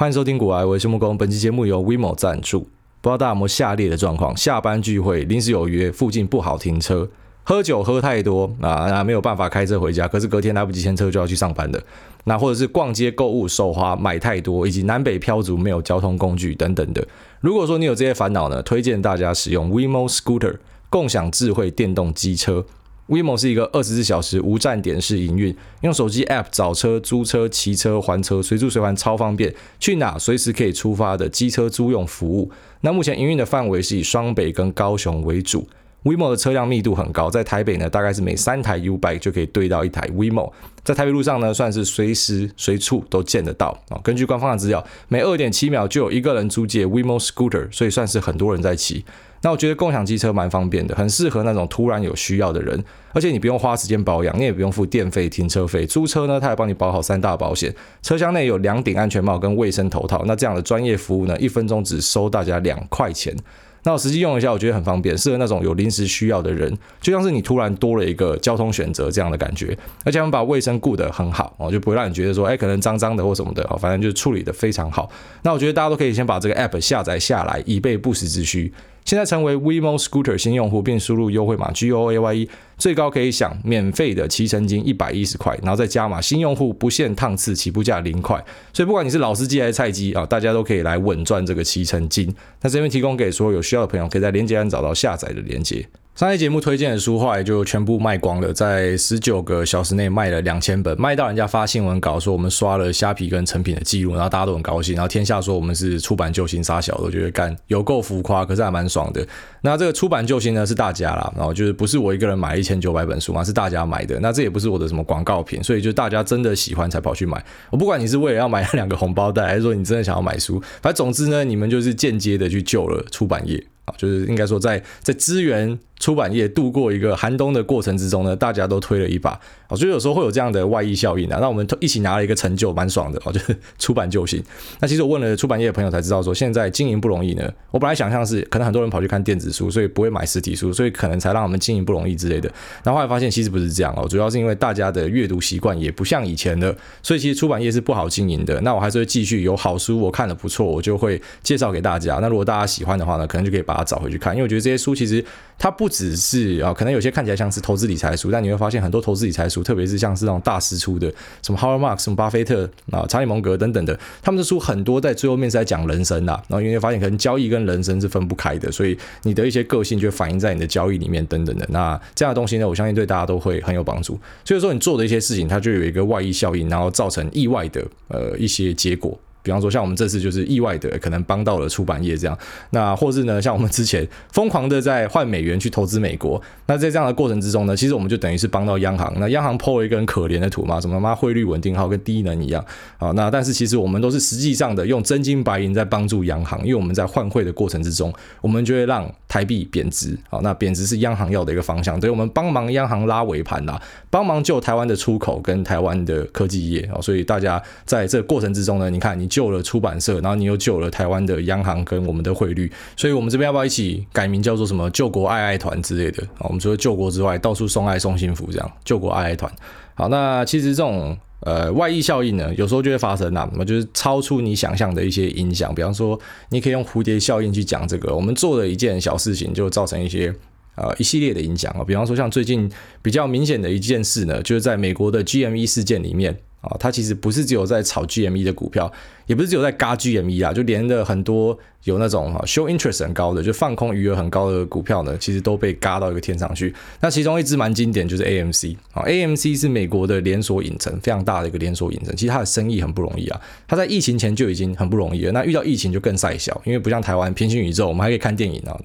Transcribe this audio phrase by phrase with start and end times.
[0.00, 1.14] 欢迎收听股癌，我是木工。
[1.18, 2.60] 本期节目由 WeMo 赞助。
[2.60, 2.66] 不
[3.02, 7.06] 知道大家有没有下列的状况：下班聚会临时有约，附近不好停车，
[7.42, 11.78] 喝酒喝太多啊，那没有办法开车回家，可是隔天来不及牵车就要去上班的。
[12.24, 17.06] 那或者是逛街购物手滑买太多，以及南北漂族没有交通工具等等的。
[17.42, 20.56] 如果说你有这些烦恼呢，推荐大家使用 WeMo Scooter
[20.88, 22.64] 共享智慧电动机车。
[23.10, 32.52] WeMo 是一个二十四小时无站点式营运，用手机 App 找车、租车、骑车、还车，随住随还，超方便，去哪随时可以出发的机车租用服务。
[32.82, 35.68] 那目前营运的范围是以双北跟高雄为主。
[36.04, 40.50] WeMo 的车辆密度很高，在台北呢，大概是每三台 U-Bike 就可以对到一台 WeMo，
[40.82, 44.00] 在台北路上呢，算是随时随处都见得到啊。
[44.02, 49.04] 根据官方的资料，每二点七秒就有一个人租借 WeMo Scooter，所以算是很多人在骑。
[49.42, 55.86] 那我觉得共享机车蛮方便的，很适合那种突然有需要的人，而且你不用花时间保养，你也不用付电费、停车费。
[55.86, 60.22] 租车呢，他还帮你保好三大保险，车厢内有两顶安全帽跟卫生头套。
[60.26, 63.34] 那这样的专业服务呢，一分钟只收大家两块钱。
[63.82, 66.70] 那我实际用一下，我觉得很方便，适合那种有临时需要的人，
[67.00, 69.74] 就像是你突然多了一个交通选择这样的感觉。
[70.04, 75.10] 而且他们把卫生顾得很好哦，就不会让你觉得说，哎，可能脏脏的或什么的，哦反正就是处理得非常好。
[75.40, 78.70] 那我觉得大家都可以先把这个 app 下载下来，以备不时之需。
[79.04, 88.42] 现在成为 WeMo Scooter 新用户，并输入优惠码 G O A Y E，最高可以享免费的骑乘金一百一十块，然后再加码新用户不限趟次，起步价零块。
[88.72, 92.32] 所以不管你是老司机还是菜鸡啊，大家都可以来稳赚这个骑乘金。
[92.62, 95.84] 那这边提供给所有有需要的朋友，可以在链接栏找到下载的链接。
[96.20, 109.26] 上期节目推荐的书后来就全部卖光了，在十九个小时内卖了两千本，卖到人家发新闻稿说我们刷了虾皮跟成品的记录，然后大家都很高兴，然后天下说我们是出版救星杀小，我觉得干有够浮夸，可是还蛮爽的。
[109.62, 114.20] 那这个出版救星呢是大家啦，然后就是不是我一个人买一千九百本书嘛，是大家买的。
[114.20, 117.42] 那这也不是我的什么广告品，所以就大家真的喜欢才跑去买。
[117.70, 125.78] 我不管你是为了要买那两个红包袋，还是说你真的想要买书，反正总之呢，你们就是间接的去救了出版业啊，就是应该说在在资源。
[126.00, 129.38] 出版业度过一个寒冬的过程之中呢，大家都推了一把，
[129.68, 131.38] 我觉得有时候会有这样的外溢效应啊。
[131.40, 134.42] 那我们一起拿了一个成就，蛮爽的哦，就是 出版救星。
[134.80, 137.48] 那其实我问了出版业的朋友才知道，说现在经营不容易呢。
[137.70, 142.50] 我本来想象是可能很多人跑去看电子书，所以不会买实体书，所以可能才让我们经营不容易之类的。
[142.82, 148.58] 然后后来发现其实不是这样哦，主要是因为大家的阅读习惯也不像以前了，所以其实出版业是不好经营的。
[148.62, 152.18] 那我还是会继续有好书，我看了不错，我就会介绍给大家。
[152.22, 155.22] 那如果大家喜欢的话呢，可能就可以把它找回去看，因为我觉得这些书其实
[155.58, 156.72] 它不只是啊。
[156.72, 161.12] 可能有些看起来像是投资理财书，但你会发现很多投资理财书，特别是像是那种大师出的，
[161.42, 166.32] 什么 Howard Marks、什么巴菲特啊、查理蒙格等等的，他们的书很多在最后面是在讲人生的。
[166.48, 171.66] 然后你会发现，可能交易跟人生是分不开的，所以你的一些个性就反映在你的交易里面等等的。
[171.70, 174.18] 那这样的东西呢，我相信对大家都会很有帮助。
[174.44, 179.18] 所以说，你做的一些事情，它就有一个外溢效应，然后造成意外的呃一些结果。
[179.50, 182.38] 比方说，像我们这次就是意外的，可能帮到了出版业这样。
[182.70, 186.40] 那或是呢，像我们之前疯狂的在换美元去投资美国。
[186.66, 189.12] 那在这样的过程之中呢，其实我们就等于是帮到央行。
[189.18, 192.64] 那央行 po 了一个很可怜的图嘛，什么妈汇率稳定号跟低能一样
[192.98, 193.10] 啊。
[193.16, 200.16] 那但是其实我们都是实际上的用真金白银在帮助央行，因为我们在换汇的过程之中，我们就会让台币贬值。
[200.28, 207.00] 好，那贬值是央行要的一个方向，所以我们帮忙央行拉尾盘啦，帮忙救台湾的出口跟台湾的科技业啊。
[207.00, 210.20] 所以大家在这个过程之中呢，你看你救了出版社。
[210.20, 216.44] 然后你又救了台湾的央行跟我们的汇率，所以我们这边要不要一起改名叫做什么“救国爱爱团”之类的啊？
[216.44, 219.50] 我们除了救国之外，到处送爱送幸福，这样“救国爱爱团”。
[219.96, 225.74] 好，那其实这种呃外溢效应呢，有时候就会发生啊，那么就是超出你想象的一些影响。
[225.74, 226.18] 比方说，
[226.50, 230.34] 你可以用蝴蝶效应去讲这个，我们做了一件小事情，就造成一些
[230.76, 231.84] 呃一系列的影响啊。
[231.84, 236.36] 比方说，像最近比较明显的一件事呢，就是在美国的 GME 事件里面。
[236.60, 238.92] 啊，它其实不是只有在炒 GME 的股票，
[239.26, 246.74] 也不是只有在嘎 GME 啊，就连的很多有那种哈 show interest 很高的，就放空余额很高的股票呢，其实都被嘎到一个天上去。
[247.00, 252.14] 那其中一支蛮经典就是 AMC 啊，AMC 是美国的连锁影城，非常大的一个连锁影城。
[252.14, 258.78] 其实它的生意很不容易啊，它在疫情前就已经很不容易了，那遇到疫情就更晒小，因为不像台湾平行宇宙，我们还可以看电影啊。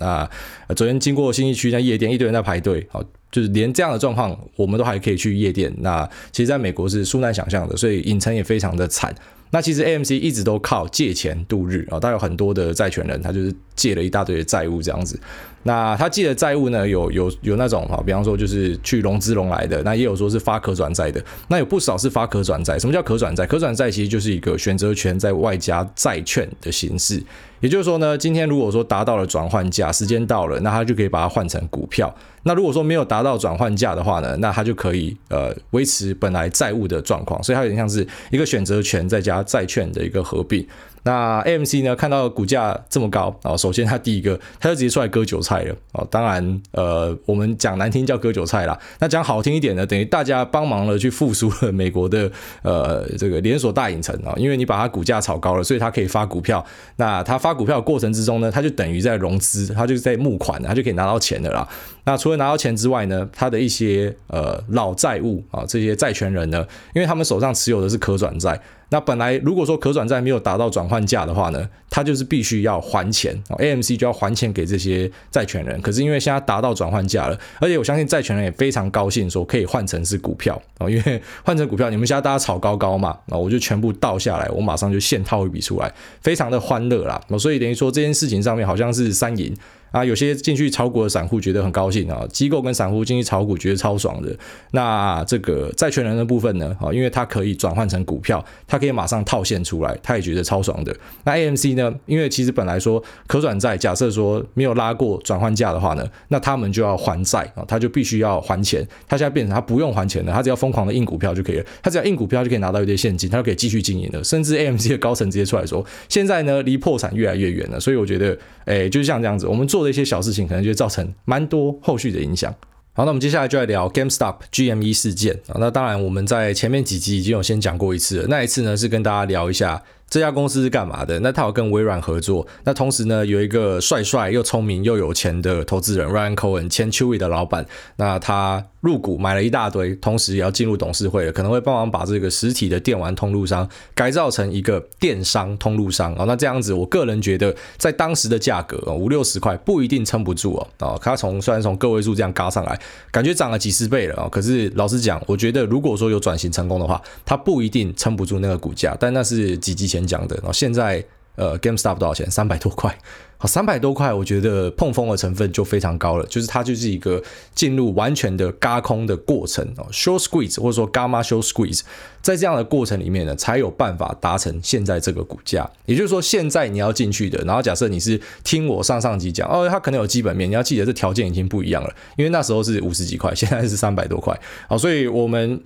[0.68, 3.04] 那昨天经过新义区那夜店，一堆人在排队，好。
[3.36, 5.70] 就是连这样的状况，我们都还可以去夜店。
[5.80, 9.14] 那其实，在美国是殊难想象的，所以影城也非常的惨。
[9.52, 15.20] 那其实 AMC 一直都靠借钱度日啊，他有很多的债权人，他就是借了一大堆的债务这样子。
[15.68, 22.78] 那他借的债务呢，有有有那种啊，比方说就是去融资融来的，那也有说是发可转债的，那有不少是发可转债。
[22.78, 23.48] 什么叫可转债？
[23.48, 27.20] 可转债其实就是一个选择权在外加债券的形式。
[27.62, 32.14] 也就是说呢，今天如果说达到了转换价，时间到了，那他就可以把它换成股票。
[32.44, 37.42] 那如果说没有达到转换价的话呢，那他就可以呃维持本来债务的状况。
[37.42, 40.64] 所以它有点像是一个选择权再加债券的一个合并。
[41.06, 46.04] 那 AMC 呢，看到股价这么高啊，首先他第一个，他就直接出来割韭菜了啊。
[46.10, 52.32] 当然，呃，我们讲难听叫割韭菜啦，那讲好听一点呢，等于大家帮忙了去复苏了美国的
[52.64, 56.66] 呃这个连锁大影城啊，因为你把它股价炒高了，所以它可以发股票。
[56.96, 61.68] 那它发股票过程之中呢，它就等于在融资，它就是在募款，它就可以拿到钱的啦。
[62.06, 66.66] 那除了拿到钱之外呢，它的一些呃老债务啊，这些债权人呢，
[66.96, 68.60] 因为他们手上持有的是可转债。
[68.90, 75.82] 那本来如果说可转债没有达到转换价的话呢，他就是必须要还钱，AMC 就要还钱给这些债权人。
[75.82, 85.92] 可是因为现在达到转换价了，而且我相信债权人也非常高兴，说可以换成是股票啊，因为换成股票，你们现在大家炒高高嘛，那我就全部倒下来，我马上就现套一笔出来，
[86.22, 87.22] 非常的欢乐啦。
[87.40, 89.56] 所以等于说这件事情上面好像是三赢。
[89.96, 94.36] 啊，有些进去炒股的散户觉得很高兴啊，机构跟散户进去炒股觉得超爽的。
[94.72, 96.76] 那这个债权人的部分呢？
[96.82, 100.94] 啊，因为它可以转换成股票，它可以马上套现出来，他也觉得超爽的。
[101.24, 101.96] 那 AMC 呢？
[102.08, 108.86] 因为其实本来说可转债，假设说没有拉过转换价的话呢，那他们就要还债啊，他就必须要还钱。
[109.08, 114.22] 他现在变成他不用还钱了，他只要疯狂的印股票就可以了，他只要印股票就可以拿到一堆现金，他就可以继续经营了。
[114.22, 117.80] 甚至 AMC 的高层直接出来说，现在呢离破产越来越远了。
[117.80, 122.54] 所以我觉得，哎，就是像这样子，我们做的一些小事情，可能就会造成蛮多后续的影响。
[122.94, 125.56] 好，那我们接下来就来聊 GameStop GME 事件啊。
[125.60, 128.28] 那当然，我们在前面几集已经有先讲过一次了。
[128.28, 129.82] 那一次呢，是跟大家聊一下。
[130.08, 131.20] 这家公司是干嘛的？
[131.20, 132.46] 那他有跟微软合作。
[132.64, 137.66] 那同时呢，有一个帅帅又聪明又有钱的投资人 Ryan Cohen，前 Chewy 的老板。
[137.98, 146.14] 那他入股买了一大堆，同时也要进入董事会了，可能会帮忙把这个实体的电玩通路商改造成一个电商通路商。
[146.16, 150.68] 哦，那这样子，我个人觉得，在当时的价格五六十块不一定撑不住哦。
[150.80, 152.80] 哦，他从虽然从个位数这样嘎上来，
[153.12, 154.30] 感觉涨了几十倍了啊。
[154.32, 158.96] 可是老实讲，我觉得如果说有转型成功的话，它不一定撑不住那个股价。
[158.98, 159.95] 但那是几集前。
[160.04, 161.06] 讲的，然后现在
[161.36, 162.32] 呃，GameStop 多少钱？
[162.32, 162.98] 三百多块，
[163.38, 167.22] 好，三百多块，我觉得碰风的成分就非常高了，就是它就是一个
[167.54, 171.82] 进入完全的嘎空的过程哦，short squeeze 或者说 gamma short squeeze，
[172.22, 175.70] 在这样的过程里面呢，才有办法达成现在这个股价。
[175.86, 184.40] 也就是说，现在你要进去的，然后假设你是听我上上集讲，哦，它可能有基本面，你要记得这条件已经不一样了，因为那时候是五十几块，现在是三百多块，
[184.70, 185.62] 好，所以我们。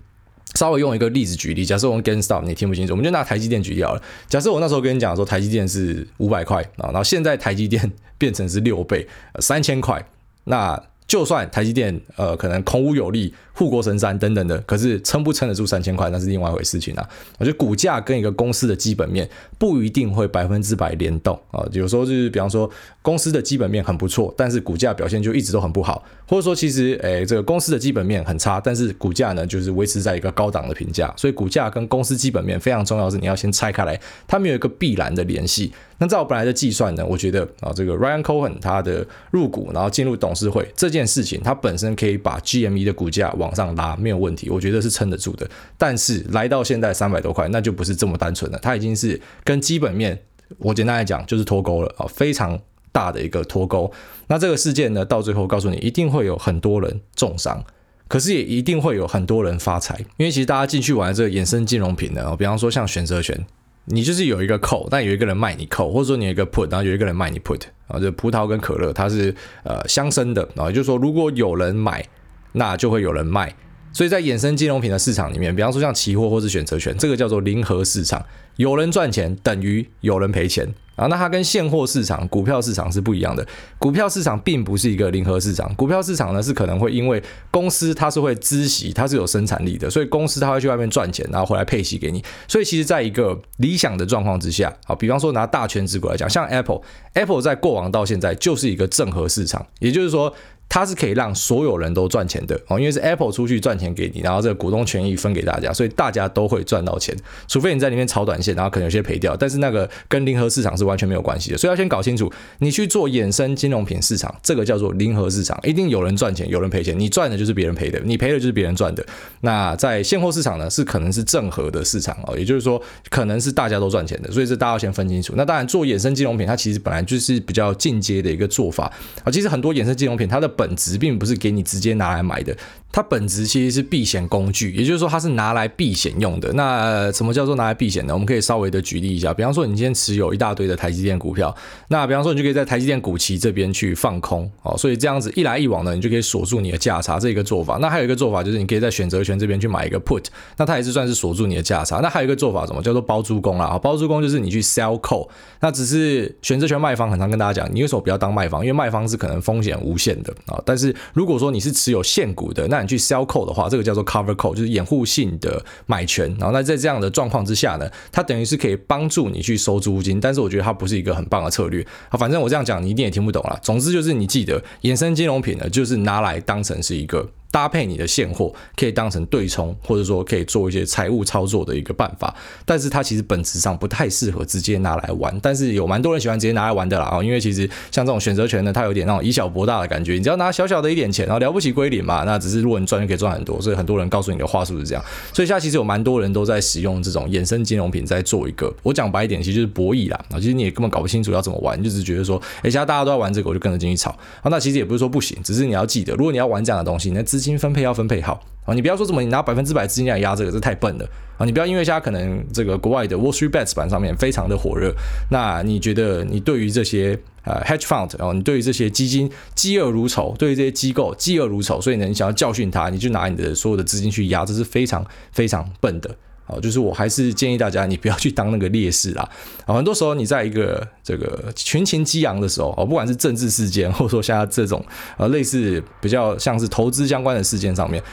[0.55, 4.01] 稍微用一个例子举例，假设我们 gain stop 你听不清楚，我们就拿台积电举例好了。
[4.27, 9.07] 假设我那时候跟你讲说台积电是五百块啊，然后现在台积电变成是六倍，
[9.39, 10.03] 三千块，
[10.45, 13.33] 那就算台积电呃可能空无有力。
[13.59, 17.05] 护国神山等等的，可是撑不撑得住三千块，那是另外一回事情啊。
[17.37, 21.67] 我觉得股价跟一个公司的基本面不一定会百分之百联动啊。
[21.73, 22.71] 有时候就是，比方说
[23.01, 31.13] 公司的基本面很不错，但是股价表现就一直都很不好，或者说其实诶这个公司的基本面很差，但是股价呢就是维持在一个高档的评价。
[31.17, 35.73] 所以股价跟公司基本面非常重要是，你要先拆开来，它们有一个必然的联系。
[36.01, 45.49] 那在我本来的计算呢，我觉得啊这个 Ryan Cohen 他的入股然后进入董事会这件事情，它本身可以把 GME 的股价往往上拉没有问题，我觉得是撑得住的。
[45.75, 48.59] 但是来到现在三百多块，那就不是这么单纯了。
[48.61, 50.21] 它已经是跟基本面，
[50.59, 52.59] 我简单来讲就是脱钩了啊，非常
[52.91, 53.91] 大的一个脱钩。
[54.27, 57.63] 那这个事件呢，到最后告诉你，一定会有很多人重伤，
[58.07, 59.97] 可是也一定会有很多人发财。
[60.17, 63.43] 因为其实大家进去玩这个衍生金融品呢，比方说像选择权，
[63.85, 69.33] 你就是有一个 call，但有一个人卖你 call，或者说你有一个 put，然后有一个人卖你 put 啊，就葡萄跟可乐它是
[69.63, 72.05] 呃相生的啊，也就是说如果有人买，
[72.53, 73.55] 那就会有人卖。
[73.91, 78.23] 所以在衍生金融品的市场里面，比方说像期货或是选择权，这个叫做零和市场，
[78.55, 81.07] 有人赚钱等于有人赔钱啊。
[81.07, 83.45] 那它跟现货市场、股票市场是不一样的。
[83.77, 92.23] 股票市场并不是一个零和市场，股票市场呢是可能会因为公司它是会孳息，它是有生产力的，所以公司它会去外面赚钱，然后回来配息给你。
[92.47, 100.33] 所以其实在一个理想的状况之下，好，比方说拿大权值股来讲，像 Apple，Apple 在过往到现在就是一个正和市场，也就是说。
[100.71, 119.05] 它是可以让所有人都赚钱的哦，因为是 Apple 出去赚钱给你，然后这个股东权益分给大家，所以大家都会赚到钱，除非你在里面炒短线，然后可能有些赔掉，但是那个跟零和市场是完全没有关系的，所以要先搞清楚，你去做衍生金融品市场，这个叫做零和市场，一定有人赚钱，有人赔钱，你赚的就是别人赔的，你赔的就是别人赚的。
[119.41, 125.33] 那在现货市场呢，是可能是正和的市场哦，也就是说可能是大家都赚钱的，所以这大家要先分清楚。
[125.37, 128.91] 那当然做衍生金融品，它其实本来就是比较进阶的一个做法
[129.23, 132.55] 啊，其实很多衍生金融品它的本质并不是给你直接拿来买的。
[132.91, 136.51] 它本质其实是避险工具，也就是说它是拿来避险用的。
[136.53, 138.13] 那什么叫做拿来避险呢？
[138.13, 141.53] 我们可以稍微的举例一下，比方说你今天持有一大堆的台积电股票，
[141.89, 147.77] 那比方说你就可以在台积电股期这边去放空，哦，所以这样子一来一往呢，你就可以锁住你的价差，这一个做法。
[147.81, 150.23] 那还有一个做法就是你可以在选择权这边去买一个 put，
[150.55, 151.97] 那它也是算是锁住你的价差。
[151.97, 153.77] 那还有一个做法，什么叫做包租公啦？
[153.77, 155.27] 包租公就是你去 sell call，
[155.59, 158.61] 那只是选择权卖方很常跟大家讲，你为什么不要当卖方？
[158.61, 160.61] 因为卖方是可能风险无限的啊。
[160.65, 166.29] 但是如果说你是持有现股的，那你去 sell call 的话，这个叫做 cover call，就是掩护性的买权。
[166.39, 171.85] 然后那在这样的状况之下呢，它等于是可以帮助你去收租金，但是我觉得它不是一个很棒的策略。
[172.09, 173.59] 啊，反正我这样讲你一定也听不懂了。
[173.61, 177.29] 总之就是你记得，衍生金融品呢，就是拿来当成是一个。
[177.51, 182.33] 搭配你的现货，可以当成对冲，或者说可以做一些财务操作的一个办法。
[182.65, 185.37] 但是它其实本质上不太适合直接拿来玩。
[185.41, 190.13] 但是有蛮多人喜欢直接拿来玩的啦，因为其实像这种选择权呢，它有点那种以小博大的感觉。
[190.13, 193.61] 你只要拿小小的一点钱，然后了不起归零嘛，那只是如果你赚就可以赚很多。
[193.61, 195.03] 所以很多人告诉你的话术是这样。
[195.33, 200.25] 所以现在其实有蛮多人都在使用这种衍生金融品，在做一个我讲白一点，其实就是博弈啦。
[200.31, 204.11] 啊，其实你也根本搞不清楚要怎么玩，你就是觉得说，哎，现在大家都在玩这个，我就跟着进去炒。
[204.11, 208.21] 啊，那其实也不是说不行，只是你要记得，如果你要玩这样的东西，那资资金分配要分配。
[208.21, 211.45] 好啊，你不要说什么，你拿百分之百资金来压这个，这太笨了啊！
[211.45, 214.93] 你不要因为现在可能这个国外的 Wall Street Bets 版上面非常的火热，
[215.31, 226.15] 那你觉得你对于这些呃 Hedge Fund 哦，你对于这些基金嫉恶如仇，对于这些机构嫉恶如仇，所以呢，你想要教训他，你就拿你的所有的资金去压，这是非常非常笨的
[226.49, 226.59] 哦！
[226.59, 229.29] 就是我还是建议大家，你不要去当那个烈士啦
[229.65, 229.75] 啊！
[229.75, 234.83] 很多时候你在一个这个群情激昂的时候哦，不管是政治事件，或者说像这种
[235.17, 238.03] 呃类似比较像是投资相关的事件上面。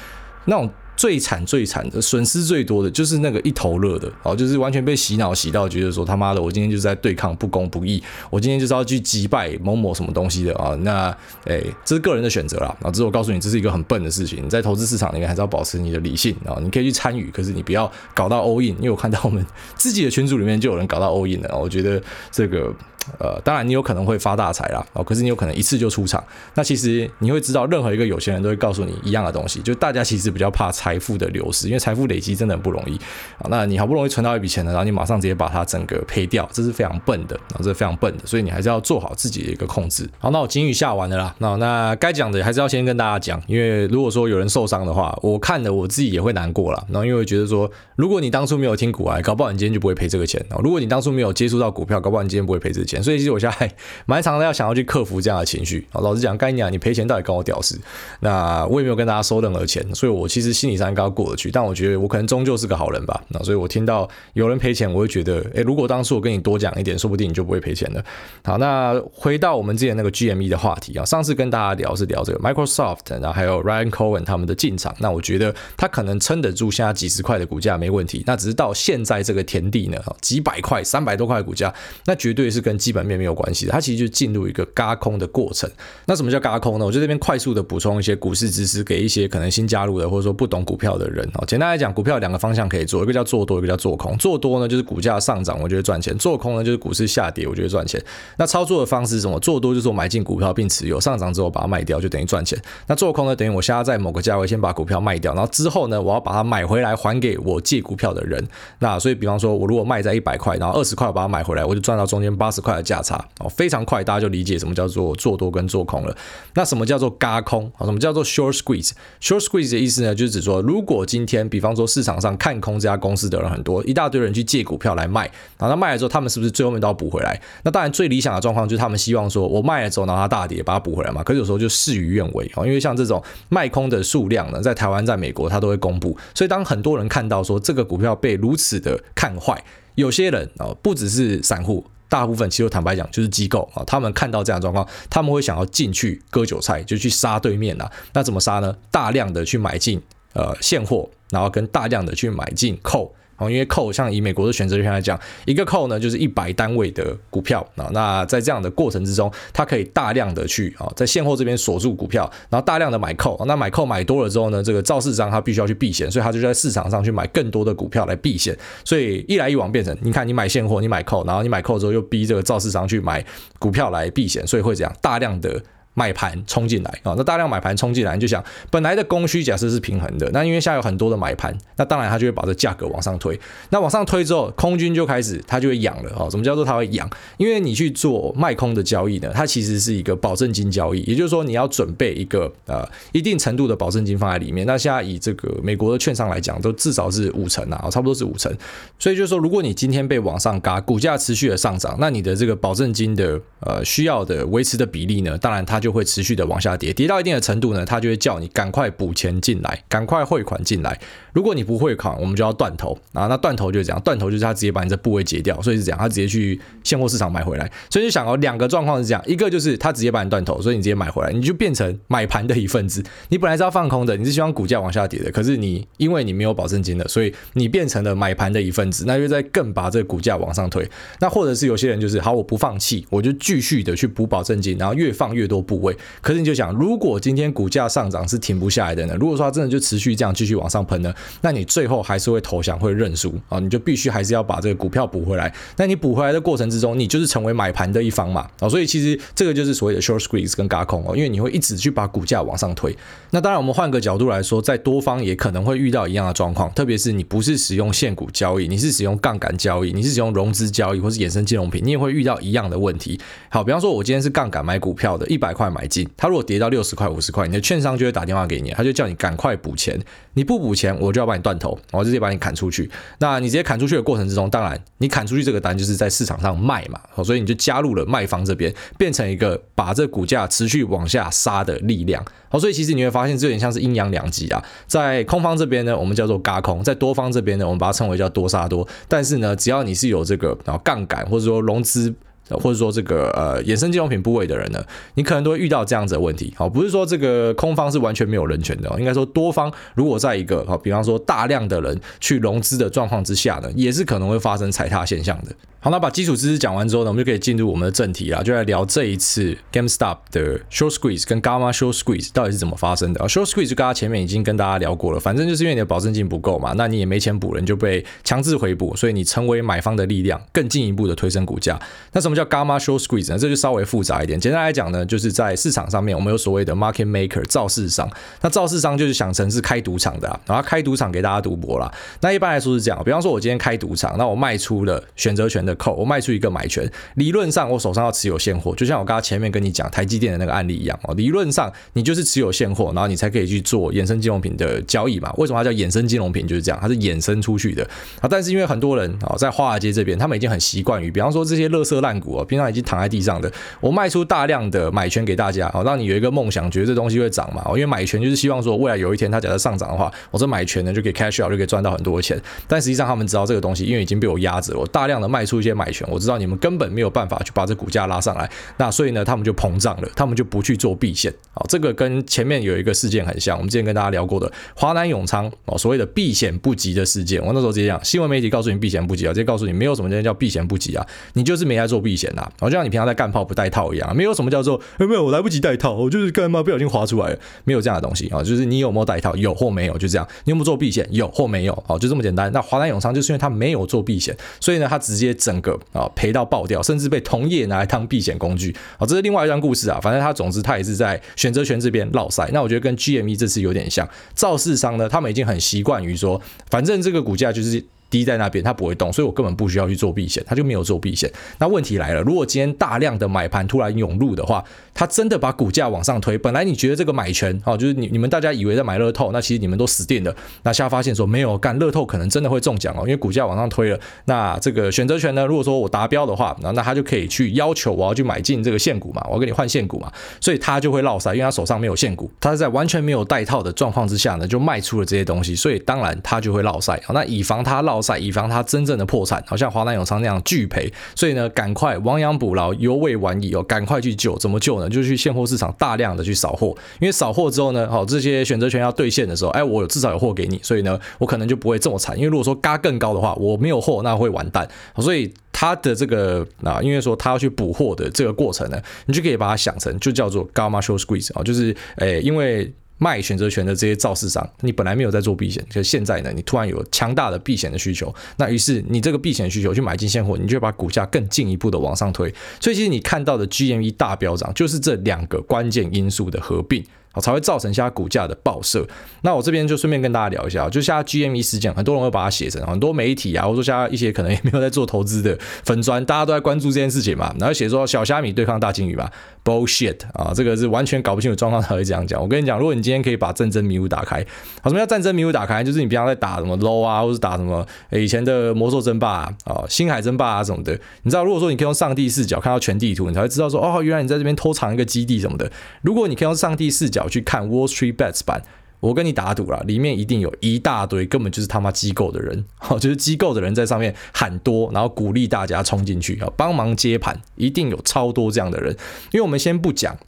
[0.49, 10.74] 那种最惨最惨的损失最多的就是那个一头热的哦，就是完全被洗脑洗到觉得说他妈的，我今天就是在对抗不公不义，我今天就是要去击败某某什么东西的啊。
[10.80, 14.42] 那诶，这是个人的选择啦啊，只是我告诉你，这是一个很笨的事情。
[14.44, 19.44] 你在投资市场里面还是要保持你的理性啊，你可以去参与，可是你不要搞到 all in，因为我看到我们
[19.76, 22.74] 自己的群组里面就有人搞到 all in 了，我觉得这个。
[23.18, 26.22] 呃，当然你有可能会发大财啦，哦，可是你有可能一次就出场。
[26.54, 32.96] 那其实你会知道，任何一个有钱人都会告诉你一样的东西，就大家其实比较怕财富的流失，因为财富累积真的很不容易
[33.38, 33.46] 啊。
[33.48, 38.26] 那你好不容易存到一笔钱呢，然后你马上直接把它整个赔掉，这是非常笨的，啊，这是非常笨的。
[38.26, 40.08] 所以你还是要做好自己的一个控制。
[40.18, 46.84] 好，那我警语下完了啦，那那该讲的还是要先跟大家讲，因为如果说有人受伤的话，我看了我自己也会难过啦。
[46.88, 50.58] 然后因为觉得说，如果你当初没有听股癌，搞不好你今天就不会赔这个钱啊。
[50.62, 53.56] 如果你当初没有接触到股票，搞不好你今天不会赔这个钱所以其实我现在。
[54.06, 57.78] 蛮常的要想要去克服这样的情绪啊，老实讲，该你啊，你赔钱到底跟我屌丝？
[58.20, 61.50] 那我也没有跟大家收任何钱，所以我其实心理上应该过得去。
[61.50, 68.04] 但我觉得我可能终究是个好人吧，那所以我听到有人赔钱，我会觉得，诶，如果当初我跟你多讲一点，说不定你就不会赔钱了。
[68.44, 78.22] 好，那回到我们之前那个 GME 的话题啊，上次跟大家聊是聊这个 Microsoft，然后还有 Ryan Cohen 他们的进场，那我觉得他可能撑得住现在几十块的股价没问题。
[78.26, 81.72] 那只是到现在这个田地呢，几百块、三百多块的股价，
[82.04, 83.73] 那绝对是跟基本面没有关系的。
[83.73, 85.71] 它其实就进入一个轧空的过程。
[86.06, 86.85] 那什么叫轧空呢？
[86.85, 91.45] 我就这边快速的补充一些股市知识，给一些可能新加入的或者说不懂股票的人哦。
[91.47, 94.16] 简单来讲，股票两个方向可以做，一个叫做多，一个叫做空。
[94.18, 98.02] 做多呢，就是股价上涨，我觉得赚钱；做空呢，就是股市下跌，我觉得赚钱。
[98.37, 99.38] 那操作的方式是什么？
[99.40, 102.61] 做多就是我买进股票并持有，上涨之后把它卖掉，就等于赚钱。
[102.87, 108.42] 那做空呢，等于我现在在某个价位先把股票卖掉，然后之后呢，我要把它买回来还给我借股票的人。
[108.78, 116.16] 那所以，比方说，我如果卖在一百块，然后二十块我把它买回来，我就赚到中间八十块的价差哦，非常快，大家就理解什么叫做做多跟做空了。
[116.54, 117.87] 那什么叫做轧空啊？
[117.87, 127.40] 什么叫做 short squeeze？short squeeze 的意思呢，就是指说，如果今天比方说市场上看空这家公司的人很多，一大堆人去借股票来卖，然后他卖了之后，他们是不是最后面都要补回来？
[127.62, 131.23] 那当然最理想的状况就是他们希望说，我卖了之后，然后它大跌，把它补回来嘛。
[131.23, 136.16] 可是有时候就事与愿违啊，因为像这种卖空的数量呢，在台湾、在美国，它都会公布。
[136.35, 139.62] 所以当很多人看到说这个股票被如此的看坏，
[139.94, 141.85] 有些人啊，不只是散户。
[142.08, 147.90] 大部分其实坦白讲就是机构啊，他们看到这样的状况，他们会想要进去割韭菜，就去杀对面呐。
[148.12, 148.76] 那怎么杀呢？
[148.90, 150.00] 大量的去买进
[150.32, 153.14] 呃现货，然后跟大量的去买进口。
[153.38, 157.88] 哦，因为扣像以美国的选择权来讲，一个扣呢就是一百单位的股票啊。
[157.93, 163.43] 那在这样的过程之中，它可以大量的去啊，在现货这边锁住股票，然后大量的买扣。
[163.47, 168.57] 那买扣买多了之后呢，这个造市商他必须要去避险，所以他就在市场上去买更多的股票来避险。
[168.85, 173.25] 所以一来一往变成，你看你买现货，你买扣然后你买扣之后又逼这个造市商去买
[173.59, 175.62] 股票来避险，所以会这样大量的。
[175.98, 183.40] 买盘冲进来啊，那大量买盘冲进来，你就想本来的供需假设是平衡的，那因为现在有很多的买盘，那当然它就会把这价格往上推。
[183.70, 186.28] 那往上推之后，空军就开始它就会养了啊。
[186.28, 187.08] 什么叫做它会养？
[187.38, 194.66] 因为你去做卖空的交易呢，它其实是一个保证金交易，也就是说你要准备一个呃一定程度的保证金放在里面。
[194.66, 198.54] 那现在以这个美国的券商来讲，都至少是五成啊，差不多是五成。
[198.98, 210.99] 所以就是说，如果你今天被往上嘎，股价持续的上涨，那你的这个保证金的呃需要的维持的比例呢，当然它就就会持续的往下跌，跌到一定的程度呢，他就会叫你赶快补钱进来，赶快汇款进来。
[211.37, 213.26] 如果你不汇款，我们就要断头啊。
[213.26, 217.71] 那断头就是这样，断头就是他直接把你这部位截掉，所以是这样，他直接去现货市场买回来。
[217.90, 223.05] 所以就想哦，两个状况是这样，一个就是他直接把你断头，所以你直接买回来，你就变成买盘的一份子。
[223.28, 230.88] 你本来是要放空的，你是希望股价往下跌的，可是你因为你没有保证金的，所以你变成了买盘的一份子，那就在更把这个股价往上推。
[231.21, 235.95] 那或者是有些人就是好，我不放弃，我就继续的去补保证金，然后越放越多部位。
[236.23, 239.14] 可是你就想，如果今天股价上涨是停不下来的呢？
[239.21, 241.12] 如果说它真的就持续这样继续往上喷呢？
[241.40, 243.59] 那你最后还是会投降，会认输啊！
[243.59, 245.52] 你就必须还是要把这个股票补回来。
[245.76, 248.68] 那你补回来的过程之中，你就是成为买盘的一方嘛啊！
[248.68, 252.97] 所以其实这个就是所谓的 short squeeze 跟轧空哦，因为你会一直去把股价往上推。
[253.30, 263.18] 那当然，我们换个角度来说，在多方也可能会遇到一样的状况，特别是你不是使用现股交易，你是使用杠杆交易，你是使用融资交易或是衍生金融品，你也会遇到一样的问题。
[263.49, 269.99] 好，比方说，我今天是杠杆买股票的，一百块买进，它如果跌到六十块、五十块，你的券商就会打电话给你，他就叫你赶快补钱，
[270.35, 272.90] 你不补钱，我就要把你断头，我直接把你砍出去。
[273.20, 282.23] 那你直接砍出去的过程之中，当然你砍出去这个单就是在市场上卖嘛，所以你就加入了卖方这边，变成一个把这股价持续往下杀的力量。
[282.50, 288.87] 好，所以其实你会发现这有点像是阴阳两极啊，在空方这边呢，我们叫做轧空；在多方这边呢，我们把它称为叫多杀多。
[289.08, 292.14] 但是呢，只要你是有这个啊杠杆或者说融资。
[292.50, 294.84] 或者说这个呃衍生金融品部位的人呢，
[295.14, 296.52] 你可能都会遇到这样子的问题。
[296.56, 305.52] 好，不是说这个空方是完全没有人权的，应该说多方如果在一个好，比方说大量的人去融资的状况之下呢，也是可能会发生踩踏现象的。
[305.78, 321.80] 好，那把基础知识讲完之后呢，我们就可以进入我们的正题啦，就来聊这一次 GameStop 的 Short Squeeze 跟 Gamma Short Squeeze 到底是怎么发生的啊？Short Squeeze 就刚刚前面已经跟大家聊过了，反正就是因为你的保证金不够嘛，那你也没钱补了，你就被强制回补，所以你成为买方的力量，更进一步的推升股价。
[322.12, 323.38] 那什么叫 gama Short Squeeze 呢？
[323.38, 324.38] 这就稍微复杂一点。
[324.38, 331.93] 简单来讲呢，就是在市场上面，我们有所谓的 Market Maker 造市商，那造市商就是想成是开赌场的啊，然后开赌场给大家赌博啦。
[332.21, 336.47] 那一般来说是这样，比方说我今天开赌场，那我卖出了选择权的 call，我卖出一个。
[336.57, 341.12] 买权，理论上我手上要持有现货，就像我刚刚前面跟你讲台积电的那个案例一样哦。
[341.14, 345.31] 理论上你就是持有现货，然后你才可以去做衍生金融品的交易嘛。
[345.37, 346.46] 为什么它叫衍生金融品？
[346.46, 347.83] 就是这样，它是衍生出去的
[348.22, 348.29] 啊。
[348.31, 357.64] 但是因为很多人啊，在华尔街这边，他们已经很习惯于，比方说这些垃圾烂股啊，平常已经躺在地上的，我卖出大量的买权给大家，好让你有一个梦想，觉得这东西会涨嘛。
[357.68, 362.36] 因为买权就是希望说未来有一天它假设上涨的话，我这买权呢就可以 cash out，就可以赚到很多钱。
[362.66, 367.36] 但实际上他们知道这个东西，因为已经被我压着，我大量的卖出一些买权，我知道你们根本没有办法。
[367.46, 371.32] 去把这股价拉上来，那所以呢，他们就膨胀了，他们就不去做避险。
[371.52, 377.40] 好，这个跟前面有一个事件很像，我们之前跟大家聊过的华南永昌哦，所谓的避险不及的事件。
[377.44, 382.48] 我那时候直接讲，新闻媒体告诉你避险不及啊，直接告诉你没有什么叫避险不及啊，你就是没在做避险呐。
[382.59, 390.26] 好，就像你平常在干炮不带套一样，没有什么叫做没有我来不及带套，我就是干嘛不小心滑出来了，没有这样的东西啊，就是你有没有带套，有或没有，就这样。
[390.44, 392.50] 你有没有做避险，有或没有，好，就这么简单。
[392.52, 399.98] 那华南永昌就是因为他没有做避险，所以呢，他直接整个啊赔到爆掉，甚至被同业拿来当避险工具，好，这是另外一段故事啊。
[400.00, 402.48] 反正他总之他也是在选择权这边落赛。
[402.52, 407.85] 那我觉得跟 GME 这次有点像，造市商呢，他们已经很习惯于说，反正这个股价就是。
[408.11, 411.31] 滴在那边，它不会动，所以我根本不需要去做避险，它就没有做避险。
[411.59, 414.64] 那问题来了，如果今天大量的买盘突然涌入的话，
[414.96, 416.38] 它真的把股价往上推。
[416.38, 420.35] 本来你觉得这个买权哦，就是你你们大家以为在买乐透，那其实你们都死定了。
[420.62, 424.00] 那下发现说没有干乐透，可能真的会中奖哦，因为股价往上推了。
[424.24, 436.98] 那这个选择权呢，如果说我达标的话，那那他就可以去要求我要去买进这个现股嘛，我要跟你换现股嘛，所以他就会落赛，因为他手上没有现股，他是在完全没有带套的状况之下呢，就卖出了这些东西，所以当然他就会落赛。
[437.11, 444.86] 那以防他落赛，以防他真正的破产，好像华南永昌那样拒赔，所以呢，赶快亡羊补牢，犹未晚矣哦，赶快去救，怎么救呢？
[444.88, 452.16] 就去现货市场大量的去扫货，因为扫货之后呢，好，这些选择权要兑现的时候，哎，我有至少有货给你，所以呢，我可能就不会这么惨。
[452.16, 454.68] 因为如果说嘎更高的话，我没有货，那会完蛋。
[454.99, 462.72] 所以他的这个啊，因为说他要去补货的这个过程呢，你就可以把它想成就叫做 Gamma Short Squeeze 啊，就是诶，因为。
[462.98, 472.32] 卖选择权的这些造市商，你本来没有在做避险，可是现在呢，你突然有强大的避险的需求，那于是你这个避险需求去买进现货，你就把股价更进一步的往上推。
[472.61, 476.85] 所以其实你看到的 GME 大飙涨，就是这两个关键因素的合并。
[477.18, 478.87] 才会造成现在股价的爆射。
[479.22, 489.11] 那我这边就顺便跟大家聊一下，就现在 GME 事件，很多人会把它写成很多媒体啊，或者说现在一些可能也没有在做投资的粉专，大家都在关注这件事情嘛，然后写说小虾米对抗大鲸鱼嘛
[489.46, 492.20] ，bullshit 啊，这个是完全搞不清楚状况才会这样讲。
[492.20, 494.22] 我跟你讲，如果你今天可以把战争迷雾打开，
[494.61, 495.64] 好，什么叫战争迷雾打开？
[495.64, 505.50] 就是你平常在打什么 low 啊，或是打什么以前的魔兽争霸啊，啊，星海争霸啊什么的，你知道，如果说你可以用上帝视角看到全地图，你才会知道说，哦，原来你在这边偷藏一个基地什么的。
[505.80, 507.87] 如果你可以用上帝视角去看 Wall Street。
[507.96, 508.42] bets 版，
[508.87, 518.72] 我跟你打赌了，里面一定有一大堆根本就是他妈机构的人， 好，就是机构的人在上面喊多，然后鼓励大家冲进去，要，帮忙接盘，一定有超多这样的人。
[519.12, 519.99] 因为我们先不讲，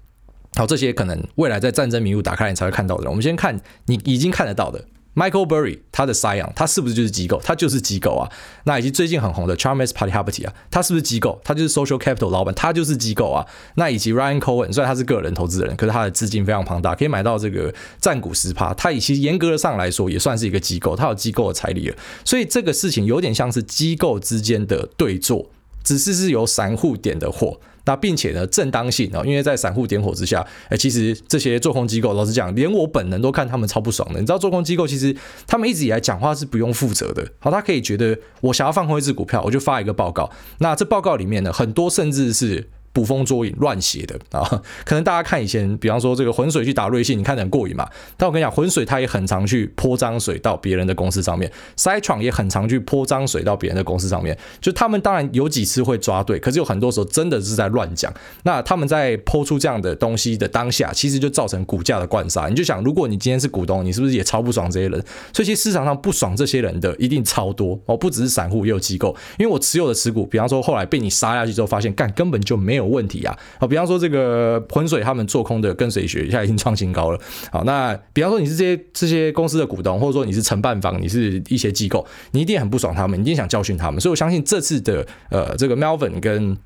[0.54, 4.84] 好，这些可能未来在战争迷雾打开你才会看到的人，我们先看你已经看得到的。
[5.18, 7.40] Michael Burry，他的 Sion，他是不是就是机构？
[7.42, 8.30] 他就是机构啊。
[8.64, 11.40] 那以及最近很红的 Chamath Palihapitiya 啊，他是不是机构？
[11.42, 13.44] 他就是 Social Capital 老板，他就是机构啊。
[13.74, 18.72] 那以及 Ryan Cohen，虽然他是个人投资人，可是他的资金非常庞大，可以买到这个战股十趴。
[18.74, 21.96] 他以其严格的上来说，也算是一个机构，他有机构的财力了。
[22.24, 25.50] 所以这个事情有点像是机构之间的对坐，
[25.82, 27.58] 只是是由散户点的货。
[27.88, 34.20] 那并且呢，正当性啊，因为在散户点火之下，哎，其实这些做空机构，老实讲，连我本人都看他们超不爽的。
[34.20, 37.26] 你知道，做空机构其实他们一直以来讲话是不用负责的。
[37.38, 40.30] 好，他可以觉得我想要放空一只股票，我就发一个报告。
[40.58, 42.68] 那这报告里面呢，很多甚至是。
[42.98, 44.42] 捕风捉影、乱写的啊，
[44.84, 47.88] 可能大家看以前，比方说这个浑水去打瑞信，你看得很过瘾嘛。
[48.16, 54.36] 但我跟你讲，浑水他也很常去泼脏水到别人的公司上面塞创也很常去泼脏水到别人的公司上面。
[54.60, 58.12] 就他们当然有几次会抓对，可是有很多时候真的是在乱讲。
[58.42, 62.48] 那他们在泼出这样的东西的当下，其实就造成股价的灌杀。
[62.48, 65.00] 你就想，如果你今天是股东，你是不是也超不爽这些人？
[65.32, 69.14] 所以其实市场上不爽这些人的一定超多哦，不只是散户，也有机构。
[69.38, 73.36] 因为我持有的持股，比方说后来被你杀下去之后，发现干根本就没有问题啊。
[73.60, 77.20] 好，比方说这个浑水他们做空的跟谁学，现在已经创新高了。
[77.52, 84.00] 好，那比方说你是这些这些公司的股东，或者说你是承办方，你是一些机构，你一定很不爽他们，你一定想教训他们。
[84.00, 86.56] 所以我相信这次的呃这个 Melvin 跟。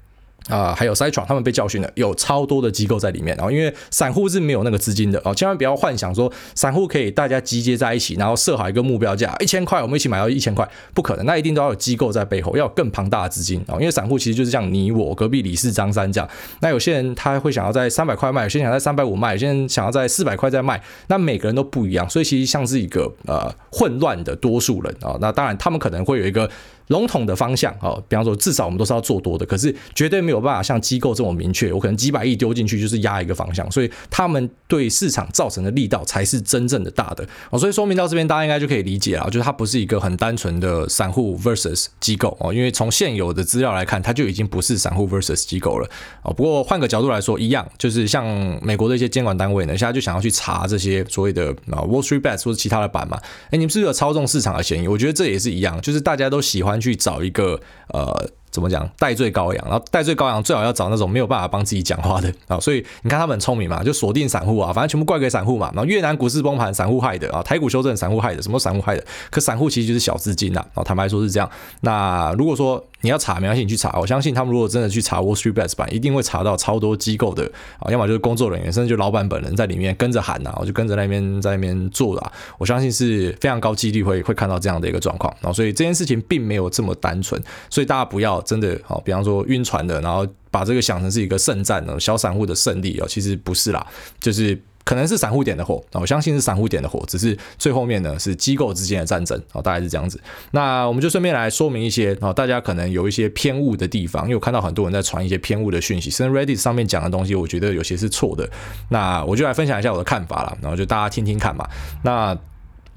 [0.49, 3.37] 啊、呃，还有 Citron 他们被教训了，有超多的机构在里面。
[3.37, 13.75] 然后，因为散户是没有那个资金的哦，千万不要幻想说散户可以大家集结在一起，然后设好一个目标价，一千块，我们一起买到一千块，不可能，那一定都要有机构在背后，要有更庞大的资金啊。
[13.75, 16.29] 因为散户其实就是像你我隔壁李四张三这样。
[16.61, 25.17] 那有些人他会想要在三百块卖，有些人想在三百五卖，有些人想要在四百块再卖，那每个人都不一样，所以其实像是一个呃混乱的多数人啊。
[25.21, 26.49] 那当然他们可能会有一个。
[26.93, 31.73] 笼统的方向啊，比方说，至少我们都是要做多的，可是绝对没有办法像机构这么明确。
[31.73, 37.27] 我可能几百亿丢进去就是压一个方向，所以他们对市场造成的力道才是真正的大的。
[37.51, 45.89] 哦，所以说明到这边，大家应该就可以理解了，就是它不是一个很单纯的散户 versus 机构哦，因为从现有的资料来看，它就已经不是散户 versus 机构了
[46.23, 46.33] 哦。
[46.35, 48.27] 不过换个角度来说，一样就是像
[48.63, 54.87] 美国的一些监管单位呢，现在就想要去查这些所谓的啊 Wall Street Bets 或者其他的板嘛，哎，你们是不是有操纵市场的嫌疑？
[54.87, 56.82] 我觉得这也是一样，就是大家都喜欢。
[56.83, 58.31] 去找一个呃。
[58.53, 58.89] 怎么讲？
[58.99, 65.73] 代罪羔羊，然后代罪羔羊最好要找那种没有办法帮自己讲话的啊，所以你看他们很聪明嘛，就锁定散户啊，反正全部怪给散户嘛。
[65.75, 69.05] 然后越南股市崩盘，散户害的啊，台股修正，散户害的，什么散户害的？
[69.31, 71.51] 可散户其实就是小资金呐，啊，坦白说是这样。
[71.81, 73.99] 那如果说你要查，没关系，你去查。
[73.99, 82.33] 我相信他们如果真的去查 Wall Street Bets 版，一定会查到超多机构的啊，要么就是工作人员，甚至就老板本人在里面跟着喊呐，我就跟着那边在那边做了。
[82.59, 89.23] 我相信是非常高几率会会看到这样的一个状况啊，所以这件事情并没有这么单纯，所以大家不要真的好，比方。
[89.23, 93.87] 说晕船的，然后把这个想成是一个胜战呢，小散户的胜利哦，其实不是啦，
[94.19, 100.21] 就是可能是散户点的火，我相信是散户点的火，只是最后面呢是机构之间的战争哦，大概是这样子。
[100.51, 108.51] 那我们就顺便来说明一些啊，大家可能有一些偏误的地方，因为我看到很多人在传一些偏误的讯息，甚至 Reddit 上面讲的东西，我觉得有些是错的。
[108.89, 111.65] 那我就来分享一下我的看法啦，然后就大家听听看嘛。
[112.03, 112.37] 那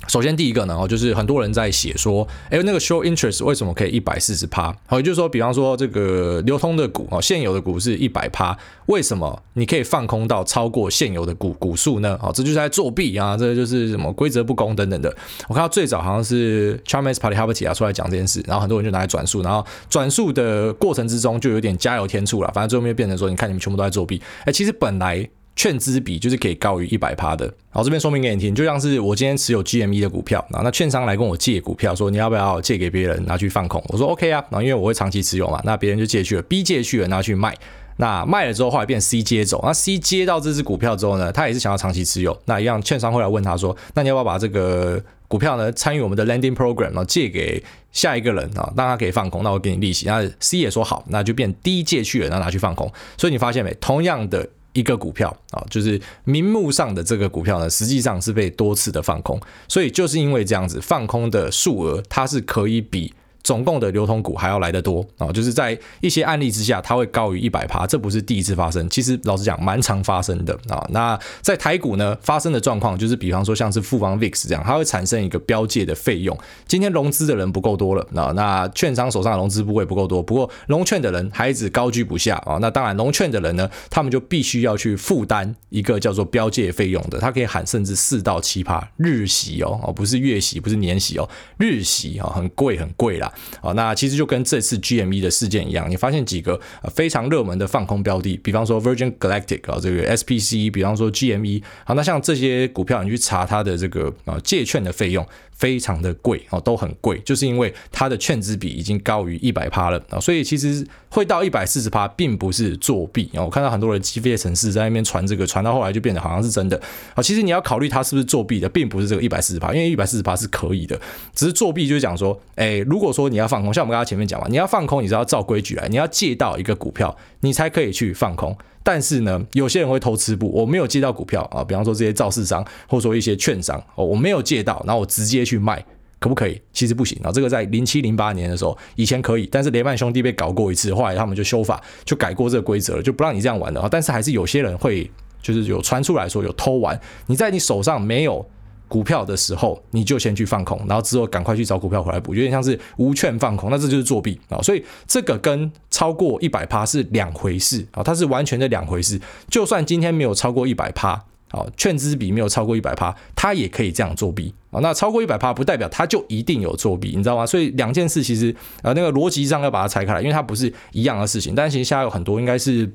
[0.08, 4.76] 首先，第一个呢，哦，就是很多人在写说，哎，那个 show interest 为什么可以一百四十趴？
[4.86, 12.18] 好，也就是说，比方说这个流通的股，哦，现有的股是一百趴，为什么你可以放空到超过现有的股股数呢？
[12.22, 15.16] 好，这就是在作弊啊，这就是什么规则不公等等的。
[15.48, 24.22] 我看到最早好像是 Charles Palihapitiya 出来讲这件事，然后很多人就拿来转述，然后转述的过程之中就有点加油添醋了，反正最后面变成说，你看你们全部都在作弊。
[24.46, 25.28] 哎，其实本来。
[25.56, 37.56] 券资比就是可以高于一百趴的，好，这边说明给你听，就像是我今天持有 GME 的股票，那券商来跟我借股票，说你要不要借给别人拿去放空，我说 OK 啊，然后因为我会长期持有嘛，那别人就借去了，B 借去了拿去卖，
[37.98, 39.62] 那卖了之后，后来变 C 接走。
[39.64, 42.38] 那 C 接到这只股票之后呢，他也是想要长期持有。
[42.46, 47.64] 那一样，券商会来问他说：“那你要不要把这个股票呢参与我们的 lending program，然后借给
[47.94, 49.44] 下一个人啊，让他可以放空？
[49.44, 52.92] 那我给你利息。”那 C 也说好，那就变 D 借去了，然后拿去放空。
[53.18, 53.74] 所以你发现没？
[53.80, 59.42] 同样的一个股票啊，就是名目上的这个股票呢，实际上是被多次的放空。
[59.68, 63.12] 所以就是因为这样子，放空的数额它是可以比。
[63.46, 70.84] 总共的流通股还要来得多啊，就是在一些案例之下，它会高于一百趴，这不是第一次发生，其实老实讲蛮常发生的啊。
[70.90, 76.36] 那在台股呢发生的状况，就是比方说像是富邦 VIX 这样，它会产生一个标借的费用。
[76.68, 82.58] 今天融资的人不够多了啊，那券商手上的融资部位不够多，不过融券的人还一直高居不下啊。
[82.60, 91.30] 那当然融券的人呢，他们就必须要去负担一个叫做标借费用的，它可以喊甚至四到七趴日息哦，哦不是月息，不是年息哦，
[91.60, 93.32] 日息啊，很贵很贵啦。
[93.62, 96.60] 啊，那其实就跟这次 GME 的事件一样，你发现几个
[96.94, 105.26] 非常热门的放空标的，比方说 Virgin Galactic 啊，这个 SPC，比方说 GME，好，那像这些股票，你去查它的这个啊借券的费用。
[105.58, 113.42] 非常的贵哦，都很贵，就是因为它的券资比已经高于一百趴了啊，所以其实会到一百四十趴，并不是作弊啊。
[113.42, 116.78] 我看到很多人积分城市在那边传这个，传到后来就变得好像是真的
[117.14, 117.24] 啊。
[117.24, 121.00] 其实你要考虑它是不是作弊的，并不是这个一百四十趴，因为一百四十趴是可以的，
[121.34, 128.56] 只是作弊就是讲说，哎，如果说你要放空，像我们刚刚前面讲嘛，你要放空，你是要照规矩来，你要借到一个股票，你才可以去放空。
[128.84, 135.84] 但是呢，有些人会偷吃步，我没有借到股票啊，比方说这些造市商，或者说一些券商，哦，我没有借到，然后我直接去卖，
[136.20, 136.62] 可不可以？
[136.72, 143.88] 其实不行啊，这个在零七零八年的时候，以前可以，但是雷曼兄弟被搞过一次，后来他们就修法，就改过这个规则了，就不让你这样玩了啊。
[143.90, 145.10] 但是还是有些人会，
[145.42, 148.48] 就是有传出来说有偷玩，你在你手上没有。
[148.96, 154.62] 股票的时候，你就先去放空，然后之后赶快去找股票回来补，有点像是无券放空，那这就是作弊啊！
[154.62, 159.20] 所以这个跟超过一百趴是两回事啊，它是完全的两回事。
[159.50, 161.10] 就算今天没有超过一百趴，
[161.50, 164.80] 啊，券资比没有超过一百趴，它也可以这样作弊啊。
[164.82, 167.46] 那超过一百趴不代表它就一定有作弊，你知道吗？
[167.46, 171.54] 所以两件事其实呃那个逻辑上要把它拆开来，因为它不是一样的事情。
[171.54, 172.90] 但其实现在有很多应该是。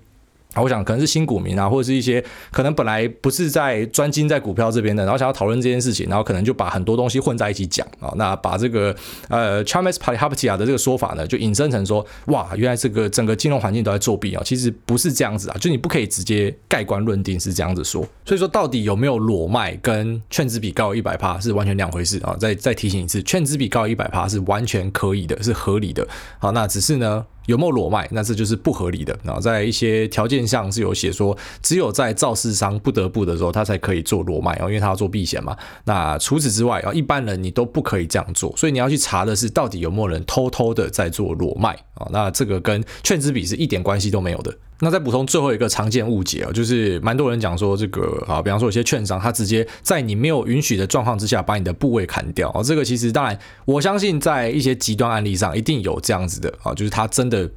[0.57, 8.13] 我想可能是新股民啊，或者是一些可能本来不是在专精在股票这边的，然后想要讨论这件事情，然后可能就把很多东西混在一起讲啊。
[8.17, 8.95] 那把这个
[9.29, 14.43] 呃 Chalmers Palihapitiya 的这个说法呢，就引申成说，哇，原来这个整个金融环境都在作弊啊。
[14.45, 18.07] 其实不是这样子啊，就你不可以直接盖棺论定是这样子说。
[18.25, 22.37] 所以说到底有没有裸卖跟券资比高一百趴是完全两回事啊。
[22.39, 26.07] 再再提醒一次，券资比高一百趴是完全可以的，是合理的。
[26.39, 27.25] 好，那只是呢。
[27.47, 28.09] 有没有裸卖？
[28.13, 29.19] 那这就是不合理的。
[29.23, 35.57] 那在一些条件上是有写说，只有在肇事商不得不的时候，他才可以做裸卖哦，因为他要做避险嘛。
[35.85, 38.55] 那除此之外啊，一般人你都不可以这样做。
[38.57, 42.09] 所以你要去查的是，到底有没有人偷偷的在做裸卖啊？
[42.11, 44.57] 那这个跟券资比是一点关系都没有的。
[44.81, 57.51] 那再补充最后一个常见误解啊，就是蛮多人讲说这个啊，比方说有些券商他直接在你没有允许的状况之下把你的部位砍掉啊，这个其实当然我相信在一些极端案例上一定有这样子的啊，就是他真的。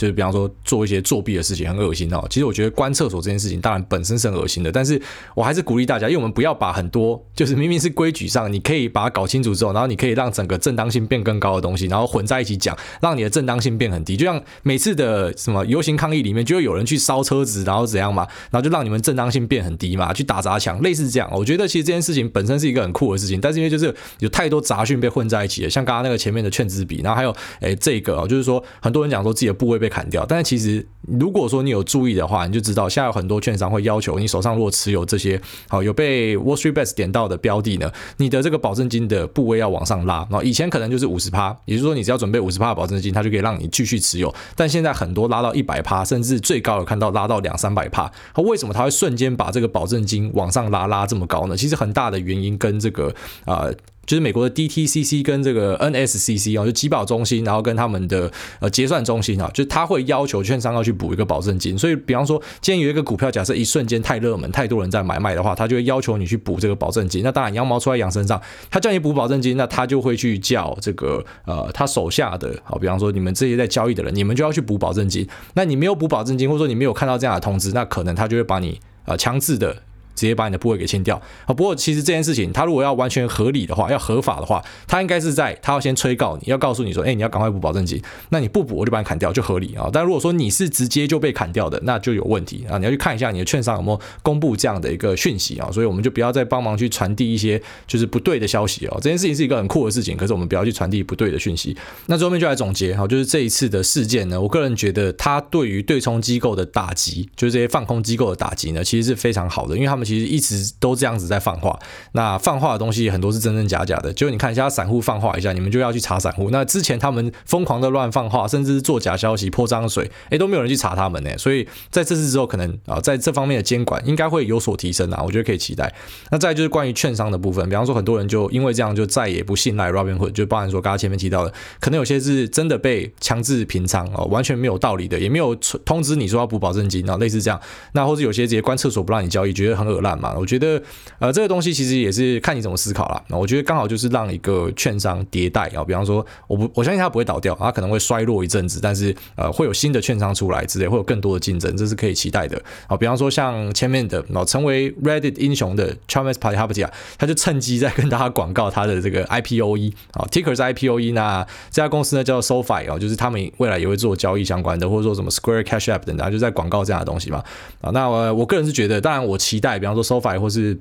[0.00, 2.24] 就是比方说做一些作弊的事情很恶心哦。
[2.30, 4.98] 其实我觉得关厕所这件事情当然本身是很恶心的，但是
[5.34, 14.16] 我还是鼓励大家，因为我们不要把很多就是明明是规矩上你可以把它搞清楚之后，然后你可以让整个正当性变更高的东西，然后混在一起讲，让你的正当性变很低。
[14.16, 21.28] 就像每次的什么游行抗议里面，就会有人去烧车子，然后怎样嘛，然后就让你们正当性变很低嘛，去打砸抢，类似这样。
[21.32, 30.86] 我觉得其实这件事情本身是一个很酷的事情，但是因为就是有太多杂讯被混在一起了，像刚刚那个前面的券资比，然后还有诶这个哦，就是说很多人讲说自己的部位被砍掉，但是其实。
[31.18, 40.28] 如果说你有注意的话，你就知道现在有很多券商会要求你手上如果持有这些好有被 Wall Street Bets 点到的标的呢，你的这个保证金的部位要往上拉。
[40.30, 44.32] 那以前可能就是五十趴，也就是说你只要准备五十趴的保证金，它就可以让你继续持有。
[44.54, 48.12] 但现在很多拉到一百趴，甚至最高有看到拉到两三百趴。
[48.36, 51.56] 为什么它会瞬间把这个保证金往上拉拉这么高呢？
[51.56, 53.08] 其实很大的原因跟这个
[53.46, 53.64] 啊。
[53.64, 53.74] 呃
[54.10, 61.78] 就是美国的 DTCC 跟这个 NSCC 哦，就集保中心，然后跟他们的呃结算中心啊，就是他会要求券商要去补一个保证金。
[61.78, 67.22] 所以，比方说，今天有一个股票，假设一瞬间太热门，太多人在买卖的话，他就会要求你去补这个保证金。
[67.22, 75.24] 那当然，羊毛出在羊身上，他叫你补保证金，那他就会去叫这个呃他手下的，好，比方说你们这些在交易的人，你们就要去补保证金。
[75.54, 79.84] 那你没有补保证金，或者说你没有看到这样的通知，那可能他就会把你呃强制的。
[80.20, 81.54] 直接把你的部位给清掉啊。
[81.54, 89.88] 不过其实这件事情，他如果要完全合理的话，要合法的话，他应该是在他要先催告你，要告诉你说，哎，你要赶快补保证金，那你不补我就把你砍掉，就合理啊。
[89.90, 92.76] 但如果说你是直接就被砍掉的，那就有问题啊。
[92.76, 95.70] 你要去看一下你的券商有没有公布这样的一个讯息啊。
[95.72, 98.98] 所以我们就不要再帮忙去传递一些就是不对的消息哦。
[99.00, 101.76] 这件事情是一个很酷的事情，可是我们不要去传递不对的讯息。
[102.06, 111.78] 那最后面就来总结哈，就是这一次的事件呢，我个人觉得它对于对冲机构的打击，就是这些放空机构的打击呢，其实是非常好的，因为他们其实一直都这样子在放话。
[112.12, 116.50] 那放话的东西很多是真真假假的，就你看一下散户放话一下，你们就要去查散户。
[116.50, 121.30] 那之前他们疯狂的乱放话，甚至是做假消息、泼脏水，哎，都没有人去查他们呢。
[121.38, 125.94] 所以在这次之后，可能啊，在这方面的监管应该会有所提升啊，我觉得可以期待。
[126.30, 137.60] 那再就是关于券商的部分，比方说很多人就因为这样就再也不信赖 Robinhood，就包含说刚刚前面提到的，可能有些是真的被强制平仓哦，完全没有道理的，也没有通知你说要补保证金啊，类似这样。
[137.92, 140.34] 那或者有些直接关厕所不让你交易，觉得很恶烂嘛。
[140.38, 140.80] 我觉得
[141.18, 143.22] 呃这个东西其实也是看你怎么思考啦。
[143.28, 152.96] 那我觉得刚好就是让一个券商迭代啊，比方说我不我相信它不会倒掉，它可能会衰落一阵子，但是呃会有新的券商出来之类，会有更多的竞争，这是可以期待的啊。
[152.96, 162.90] 比方说像前面的哦成为 Reddit 英雄的 c h a r m e s Palihapitiya，他就趁机在跟大家广告他的这个 IPOE 啊，Ticker 是 IPOE，那这家公司呢叫 SoFi
[162.90, 167.42] 哦，就是他们未来也会做交易相关的，或者说什么 Square Cash App 等等，就在广告这样的东西嘛
[167.80, 167.90] 啊。
[167.90, 170.78] 那我我个人是觉得，当然我期待，比方说 SoFi 或是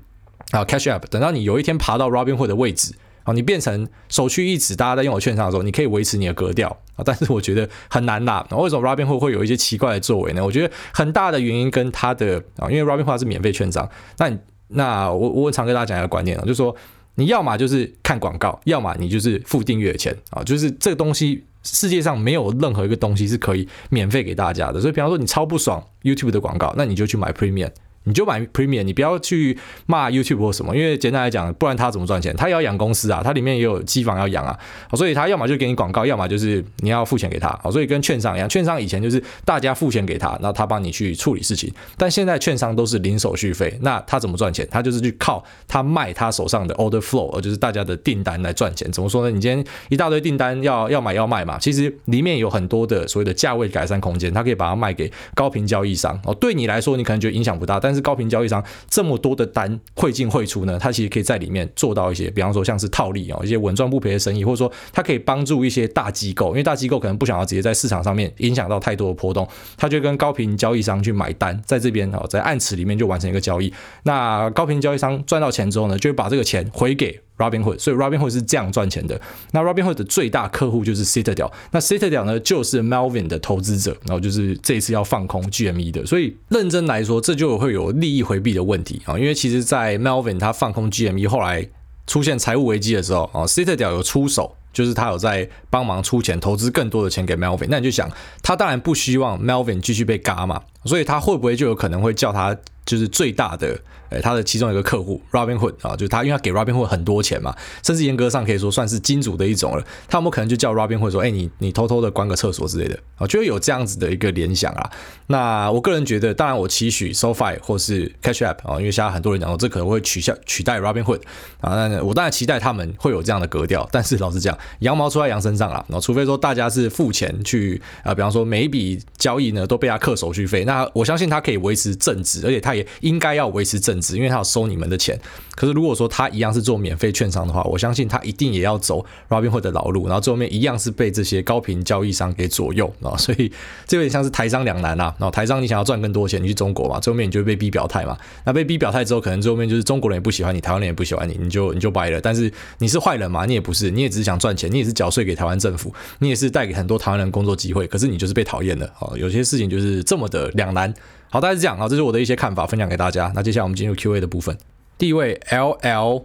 [0.52, 2.94] 啊 Cash App，等到你有一天爬到 Robinhood 的位置。
[3.24, 8.48] 啊你变成首屈一指，大家在用我券商的时候，你可以维持你的格调啊，但是我觉得很难啦。
[8.52, 10.44] 为什么 Robinhood 会有一些奇怪的作为呢？
[10.44, 14.36] 我觉得很大的原因跟他的啊，因为 Robinhood 是免费券商，那
[14.70, 16.76] 那我我常跟大家讲一个观念啊，就是说
[17.16, 24.80] 你要么就是看广告，要么你就是付订阅钱啊，就是这个东西世界上没有任何一个东西是可以免费给大家的。
[24.80, 27.70] 所以，比方说你超不爽 YouTube 的广告，那你就去买 Premium。
[28.10, 32.36] 你就买 Premium，你不要去骂 YouTube 或什么，因为简单来讲，不然他怎么赚钱？
[32.36, 34.60] 他也要养公司啊，他里面也有机房要养啊，
[34.94, 37.50] 所以他要么就给你广告，要么就是你要付钱给他。
[37.72, 44.68] 所以跟券商一样，券商以前就是大家付钱给他，然后他帮你去处理事情，但现在券商都是零手续费，那他怎么赚钱？
[44.72, 48.92] 他就是去靠他卖他手上的 Order Flow，就是大家的订单来赚钱。
[48.92, 49.30] 怎么说呢？
[49.30, 56.34] 你今天一大堆订单要要买要卖嘛，其实里面有很多的所谓的价位改善空间，他可以把它卖给高频交易商哦。
[56.34, 73.74] 对你来说，你可能觉得影响不大，但是高频交易商这么多的单汇进汇出呢，它其实可以在里面做到一些，比方说像是套利哦，一些稳赚不赔的生意，或者说它可以帮助一些大机构，因为大机构可能不想要直接在市场上面影响到太多的波动，他就跟高频交易商去买单，在这边哦，在暗池里面就完成一个交易。
[74.04, 77.20] 那高频交易商赚到钱之后呢，就会把这个钱回给。
[77.40, 79.20] Robinhood，所以 Robinhood 是这样赚钱的。
[79.52, 86.06] 那 Robinhood 的最大客户就是 Citadel，那 Citadel 呢就是 Melvin 的投资者，然后就是这一次要放空 GME 的。
[86.06, 89.18] 所以认真来说，这就会有利益回避的问题啊。
[89.18, 91.68] 因为其实，在 Melvin 他放空 GME 后来
[92.06, 97.68] 出现财务危机的时候啊，Citadel 有出手，就是他有在帮忙出钱投资更多的钱给 Melvin。
[97.70, 98.12] 那你就想，
[98.44, 102.56] 他当然不希望 Melvin 继续被嘎嘛，所以他会不会就有可能会叫他？
[102.86, 109.84] 就是最大的，诶，他的其中一个客户 Robinhood 啊，就是他，因为他给 Robinhood 很多钱嘛，甚至严格上可以说算是金主的一种了。
[110.08, 113.28] 他有没有可能就叫 Robinhood 说，哎，你你偷偷的关个厕所之类的啊？
[113.28, 114.90] 就会有这样子的一个联想啊。
[115.28, 121.22] 那我个人觉得，当然我期许 SoFi 或是 Cash App 啊，因为现在很多人讲说这可能会取下取代 Robinhood
[121.62, 123.88] 啊，那我当然期待他们会有这样的格调。
[123.92, 132.86] 但是老实讲，羊毛出在羊身上了，然后除非说大家是付钱去啊，比方说每一笔交易呢都被他扣手续费，那我相信他可以维持正直，而且他也。
[133.02, 135.20] 应该要维持正因为他要收你们的钱。
[135.56, 143.18] 可是如果说他一样是做免费券商的话，我相信他一定也要走 Robinhood 的老路，然后最后面一样是被这些高频交易商给左右啊。
[143.18, 143.52] 所以
[143.86, 145.14] 这有点像是台商两难啊。
[145.20, 148.18] 然后台商你想要赚更多钱，你去中国嘛，最后面你就会被逼表态嘛。
[148.46, 152.22] 那被逼表态之后，可能最后面就是中国人也不喜欢你，台湾人也不喜欢你，你就你就掰了。
[152.22, 153.46] 但是你是坏人嘛？
[153.46, 157.86] 你也不是，你也只是想赚钱，你也是缴税给台湾政府，你也是带给很多台湾人工作机会。
[157.86, 159.12] 可是你就是被讨厌的啊。
[159.18, 160.94] 有些事情就是这么的两难。
[161.30, 163.32] 好，大概是这样好，这是我的一些看法，分享给大家。
[163.36, 164.58] 那接下来我们进入 Q&A 的部分。
[164.98, 166.24] 第一位 L L。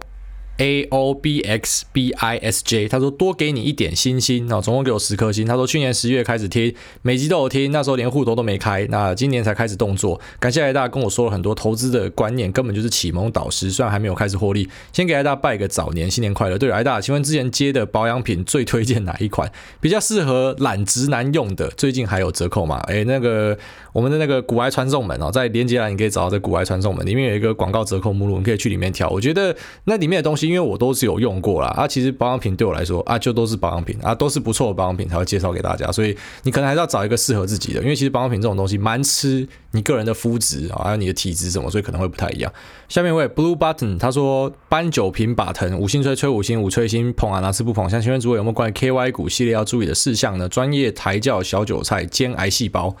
[0.57, 5.45] A O B X B I S J，他说多给你一点星星，那总共给我十颗星。
[5.45, 10.19] 他说去年十月开始听，每集都有听，那时候连户头都没开，那今年才开始动作。
[10.39, 13.69] 感谢艾大跟我说了很多投资的观念，根本就是启蒙导师。
[13.69, 16.57] 虽然还没有开始获利，先给艾大拜个早年，新年快乐。
[16.57, 19.51] 对了，艾大，请问之前接的保养品最推荐哪一款？
[19.81, 21.67] 比较适合懒直男用的？
[21.71, 22.79] 最近还有折扣吗？
[22.87, 23.57] 诶，那个
[23.91, 29.09] 我们的那个股癌传送门哦，在连接栏你可以找到这股癌传送门里面有一个广告折扣目录，你可以去里面挑。
[29.09, 30.44] 我觉得那里面的东西。
[30.45, 31.67] 因为我都是有用过啦。
[31.69, 42.51] 啊，其实保养品对我来说啊，就都是保养品啊，都是不错的保养品才会介绍给大家，所以你可能还是要找一个适合自己的，因为其实保养品这种东西蛮吃你个人的肤质啊，还有你的体质什么，所以可能会不太一样。
[42.87, 47.89] 下面一位 Blue Button 他说搬酒瓶把藤五星吹吹五星五吹星捧啊哪次不捧？
[47.89, 50.47] 像请问主播有没有关于 KY 股系列要注意的事项呢？
[50.47, 52.95] 专业抬轿小韭菜兼癌细胞。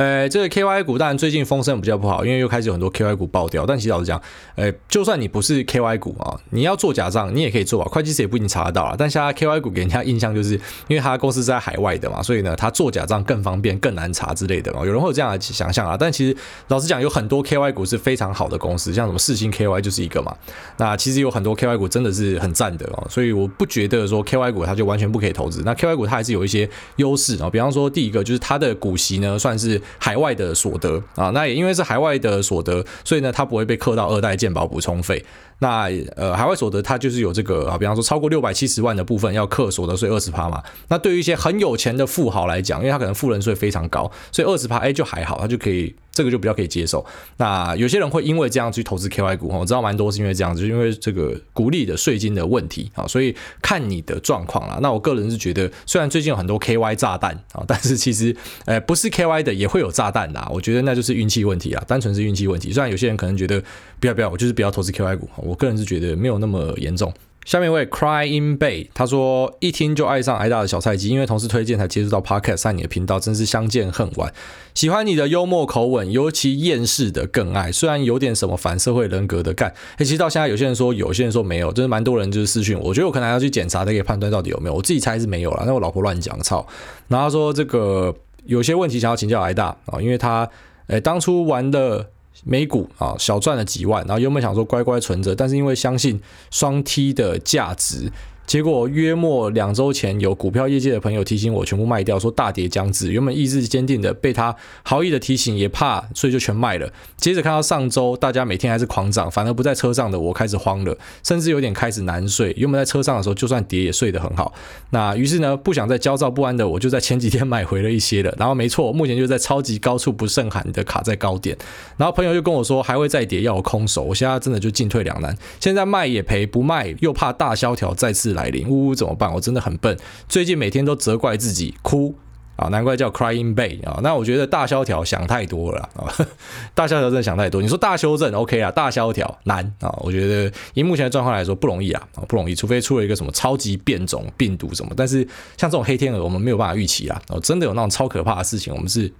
[0.00, 3.66] 呃，这个 KY 股当然最近风声比较不好，因为又开始有很多 KY 股爆掉。
[3.66, 4.18] 但其实老实讲，
[4.54, 7.88] 呃，就算你不是 KY 股啊，你要做假账，你也可以做啊。
[7.92, 8.94] 会计师也不一定查得到啊。
[8.96, 10.54] 但现在 KY 股给人家印象就是，
[10.88, 14.78] 因为他公司是在海外的嘛，所以呢，他做假账更方便、更难查之类的嘛。
[14.86, 15.98] 有人会有这样的想象啊。
[16.00, 16.34] 但其实
[16.68, 20.34] 老实讲，有很多 KY 股是非常好的公司，像什么世星 KY 就是一个嘛。
[20.78, 25.60] 那其实有很多 KY 股真的是很赞的哦，所以我不觉得说 KY 股它就完全不可以投资。
[25.62, 30.70] 那 KY 股它还是有一些优势啊，比方说第一个就是它的股息呢，算是海外的所。
[30.80, 35.22] 得啊，那也因为是海外的所得，所以呢，它不会被扣到二代健保补充费。
[35.60, 40.62] 那呃，海外所得它就是有这个啊，比方说超过六百七十万的部分要课所得税二十趴嘛。
[40.88, 45.94] 那对于一些很有钱的富豪来讲，因为他可能富人税非常高，所以二十趴哎就还好，他就可以。
[46.12, 47.06] 这个就比较可以接受。
[47.36, 54.80] 那有些人会因为这样去投资 KY 股，我知道蛮多是因为这样子，就因为这个鼓励的税金的问题啊，所以看你的状况啦。
[54.82, 60.46] 那我个人是觉得，虽然最近有很多 KY 炸弹啊，但是其实呃不是 KY 的也会有炸弹的。
[60.50, 62.72] 我觉得那就是运气问题啊，单纯是运气问题。
[62.72, 63.62] 虽然有些人可能觉得
[64.00, 67.12] 不要不要，我就是不要投资 KY 股，我个人是觉得没有那么严重。
[67.46, 74.32] 下面一位 Cry in Bay，他说一听就爱上挨大的小菜鸡，因为同事推荐才接触到 Podcast 上你的频道，真是相见恨晚。
[74.74, 77.72] 喜欢你的幽默口吻，尤其厌世的更爱。
[77.72, 84.74] 虽然有点什么反社会人格的干，其实到现在有些人说有，些人说没有，就是蛮多人就是私讯，我觉得我可能还要去检查才可以判断到底有没有。
[84.74, 86.64] 我自己猜是没有啦，那我老婆乱讲，操。
[87.08, 90.48] 然后他说这个有些问题想要请教挨大啊，因为他
[90.88, 92.10] 诶当初玩的。
[92.44, 96.20] 美股啊，小赚了几万，然后原本想说乖乖存着，但是因为相信
[96.50, 98.10] 双 T 的价值。
[98.50, 103.12] 结果约莫两周前，有股票业界的朋友提醒我全部卖掉，说大跌将至。
[103.12, 106.92] 原本意志坚定的，被他好意的提醒也怕，所以就全卖了。
[107.16, 112.52] 接着看到上周大家每天还是狂涨，反而不在车上的我开始慌了，甚至有点开始难睡。
[112.56, 114.52] 原本在车上的时候，就算跌也睡得很好。
[114.90, 118.34] 那于是呢，不想再焦躁不安的我，就在前几天买回了一些了。
[118.36, 121.56] 然后没错，目前就在超级高处不胜寒的卡在高点。
[121.96, 124.02] 然后朋友又跟我说还会再跌，要我空手。
[124.02, 128.39] 我现在真的就进退两难，现在卖也赔，不卖又怕大萧条再次来。
[128.40, 129.32] 来临，呜呜怎么办？
[129.32, 129.96] 我真的很笨，
[130.28, 132.14] 最近每天都责怪自己，哭
[132.56, 134.00] 啊，难怪叫 Crying Bay 啊。
[134.02, 136.08] 那我觉得大萧条想太多了啊，
[136.74, 137.62] 大萧条真的想太多。
[137.62, 139.88] 你说大修正 OK 啊，大萧条难啊。
[140.00, 144.92] 我觉得以目前的状况来说不容易啊，不容易，除非出了一个什么超级变种病毒什么。
[144.96, 145.26] 但是
[145.56, 147.22] 像这种黑天鹅，我们没有办法预期啊。
[147.28, 149.12] 哦真的有那种超可怕的事情，我们是。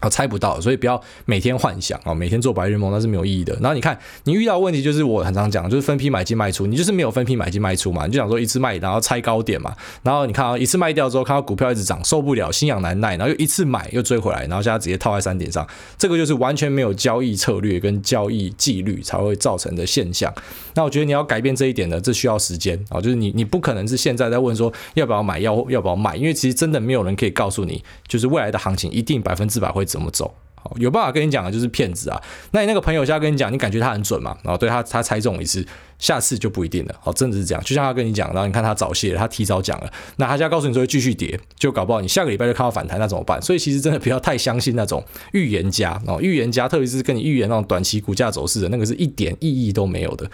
[0.00, 3.52] 啊，猜不到，所以不要每天幻想啊，每天做白日梦，那是没有意义的。
[3.60, 9.74] 然后你看，你遇到问题就是我很常讲，就是分批买进卖出，你就是没有分批买进卖出嘛，你就想说一次卖，然后猜高点嘛。
[10.02, 20.32] 然后你看啊，一次卖掉之后，看到股票一直涨，受不了，心痒难耐，然后又一次买又追回来，然后现在直接套在山顶上，这个就是完全没有交易策略跟交易纪律才会造成的现象。
[20.74, 30.32] 那我觉得你要改变这一点呢，这需要时间啊，就是你你不可能是现在在问说要不要买，要要不要卖，因为其实真的没有人可以告诉你，就是未来的行情一定百分之百会怎么走。
[30.60, 32.20] 好有办法跟你讲的就是骗子啊！
[32.50, 34.36] 那你那个朋友现在跟你讲，你感觉他很准嘛？
[34.42, 35.64] 然后对他他猜中一次，
[36.00, 36.94] 下次就不一定了。
[37.00, 37.62] 好，真的是这样。
[37.62, 43.40] 就像他跟你讲，然后你看他早泄，他提早讲了，那他现在告诉你说会继续跌，就搞不好你下个礼拜就看到反弹，那怎么办？
[43.40, 50.28] 所以其实真的不要太相信那种预言家哦，预言家特别是跟你预言那种短期股价走势的那个是一点意义都没有的。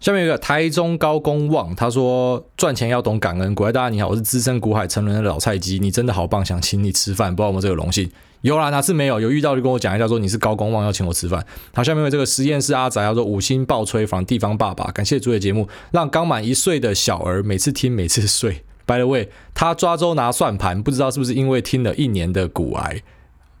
[0.00, 3.54] 下面有一个台中高公望，他说赚钱要懂感恩。
[3.54, 8.10] 各位大家你好，我是资深股海沉沦的老菜鸡，你真的好棒，想请你吃饭，不知道有没有这个荣幸？
[8.46, 9.18] 有啦，哪次没有？
[9.18, 11.44] 有遇到就跟我讲一下，说你是高公望要请我吃饭。
[11.74, 18.62] 好，下面有这个实验室阿宅，要说五星爆吹房地方爸爸，感谢主的节目，让刚满一岁的小儿每次听每次睡。
[18.86, 23.02] By the way，他抓周拿算盘，不知道是不是因为听了一年的股癌。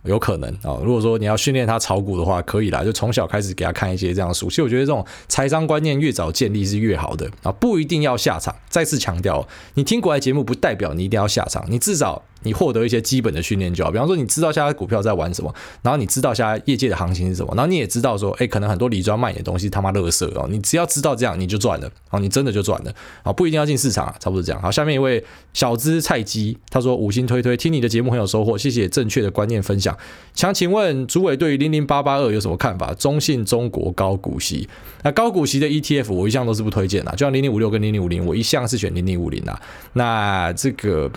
[0.04, 4.48] 有可能啊，如果说你要训练他炒股的话，可以啦，就从小开始给他看一些这样的书。
[4.48, 8.54] 其实我觉得这种财商观念越早建立是越好的啊，不一定要下场。
[8.68, 12.22] 再次强调，你听国外节目不代表你一定要下场，你至少。
[12.46, 22.94] 你获得一些基本的训练就好，比方说你知道现在股票在玩什么，然后你知道现在业界的行情是什么，然后你也知道说，哎，可能很多理专卖你的东西他妈垃圾哦，你只要知道这样你就赚了，哦，你真的就赚了，
[23.24, 24.62] 啊，不一定要进市场啊，差不多这样。
[24.62, 25.22] 好，下面一位
[25.52, 29.96] 小资菜鸡，他说五星推推，听你的节目很有收获，谢谢正确的观念分享。
[30.34, 32.94] 想请问主委对于零零八八二有什么看法？
[32.94, 34.68] 中信中国高股息，
[35.02, 39.60] 那高股息的 ETF 我一向都是不推荐的，就像零零五六跟零零五零，我一向是选零零五零啊。
[39.94, 41.10] 那这个。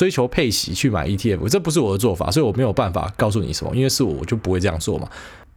[0.00, 5.06] 追求配息去买 ETF，这不是我的做法，所以我没有办法告诉你什么，因为是我，我就不会这样做嘛。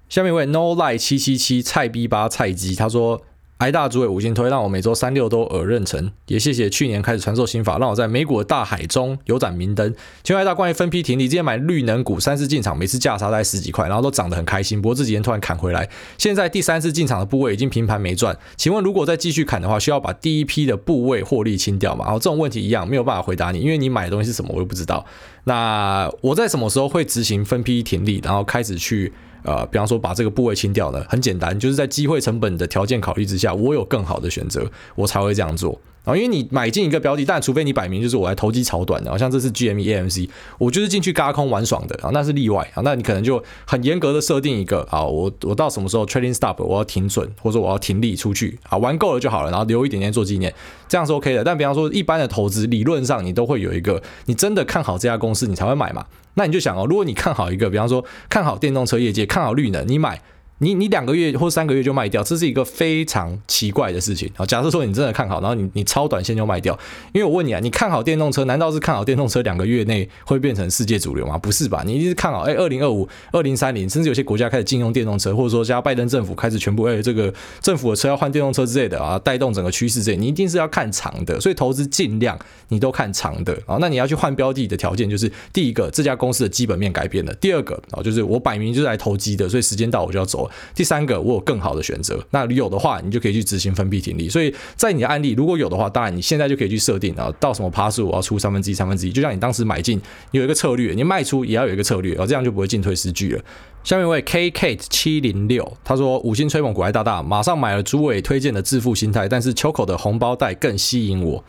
[0.09, 3.21] 下面一位 No Lie 七七七菜逼八菜鸡，他说
[3.59, 6.11] 挨大诸位五星推，让我每周三六都耳认成。
[6.27, 9.93] 也谢谢去年开始传授心法，让我在美股的大海中有盏明灯。
[10.21, 14.81] 请问挨大关于分批停利，之前买绿能股三次进场，每次价差在十几块，然后都涨得很开心。
[14.81, 15.87] 不过这几天突然砍回来，
[16.17, 18.37] 现在第三次进场的部位已经平盘没赚。
[18.57, 22.03] 请问如果再继续砍的话，需要把第一批的部位获利清掉吗？
[22.03, 25.05] 然后这种问题一样没有办法回答你，因为你买的东西是什么我又不知道。
[25.45, 29.13] 那我在什么时候会执行分批停利，然后开始去？
[29.43, 35.79] 呃，比方说把这个部位清掉呢，很简单，就是在机会成本的条件考虑之下，我有更好的选择，我才会这样做。
[36.03, 42.81] 啊，因为你买进一个标的，但除非你摆明就是我来投机炒短的，好像这是 GME AMC，我就是进去轧空玩爽的啊，那是例外啊。
[42.83, 50.53] 那你可能就很严格的设定一个啊，我我到什么时候 trading stop，我要停损，或者我要停利出去啊，玩够了就好了，然后留一点点做纪念，
[50.89, 51.43] 这样是 OK 的。
[51.43, 56.05] 但比方说一般的投资，理论上你都会有一个，你真的看好这家公司，你才会买嘛。
[56.33, 60.21] 那你就想哦，如果你看好一个，比方说看好电动车业界，看好绿能，你买。
[60.63, 64.31] 你你两个月或三个月就卖掉，这是一个非常奇怪的事情。
[64.37, 66.77] 啊，假设说你真的看好，然后你你超短线就卖掉，
[67.11, 71.37] 因为我问你啊，你看好电动车，难道是看好电动车两个月内会变成世界主流吗？
[71.37, 71.83] 不是吧？
[71.85, 81.39] 你一定是看好，哎，二零二五、二零三零，甚至有些国家开始禁用电动车，或者说加拜登政府开始全部哎这个政府的车要换电动车之类的啊，带动整个趋势这，你一定是要看长的。
[81.41, 82.39] 所以投资尽量
[82.69, 83.77] 你都看长的啊。
[83.81, 91.33] 那你要去换标的的条件就是，第一个这家公司的基本面改变了，第二个啊就是我摆明就是来投机的，所以时间到我就要走了，第三个我。
[91.33, 94.29] 有更好的选择，那有的话，你就可以去执行分批停利。
[94.29, 99.99] 所以在你的案例，如果有的话，当然你现在就可以去设定啊，到什么趴数我要出三分之一、三分之一，就像你当时买进
[100.29, 103.43] 有一个策略，你卖出也要有一个策略，然后这样就不会进退失据了。
[103.83, 111.43] 下面一位 K Kate 七零六，他说五星吹捧股癌大大，马上买了诸位推荐的致富心态，但是秋口的红包袋更吸引我。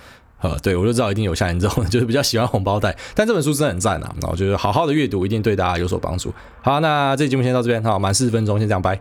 [0.44, 6.30] 呃，对我就知道一定有下言之后， 就是比较喜欢红包袋，但这本书真的很赞啊，那我觉得好好的阅读一定对大家有所帮助。
[6.60, 9.00] 好，那这期节目先到这边，好，满四十分钟，先这样拜。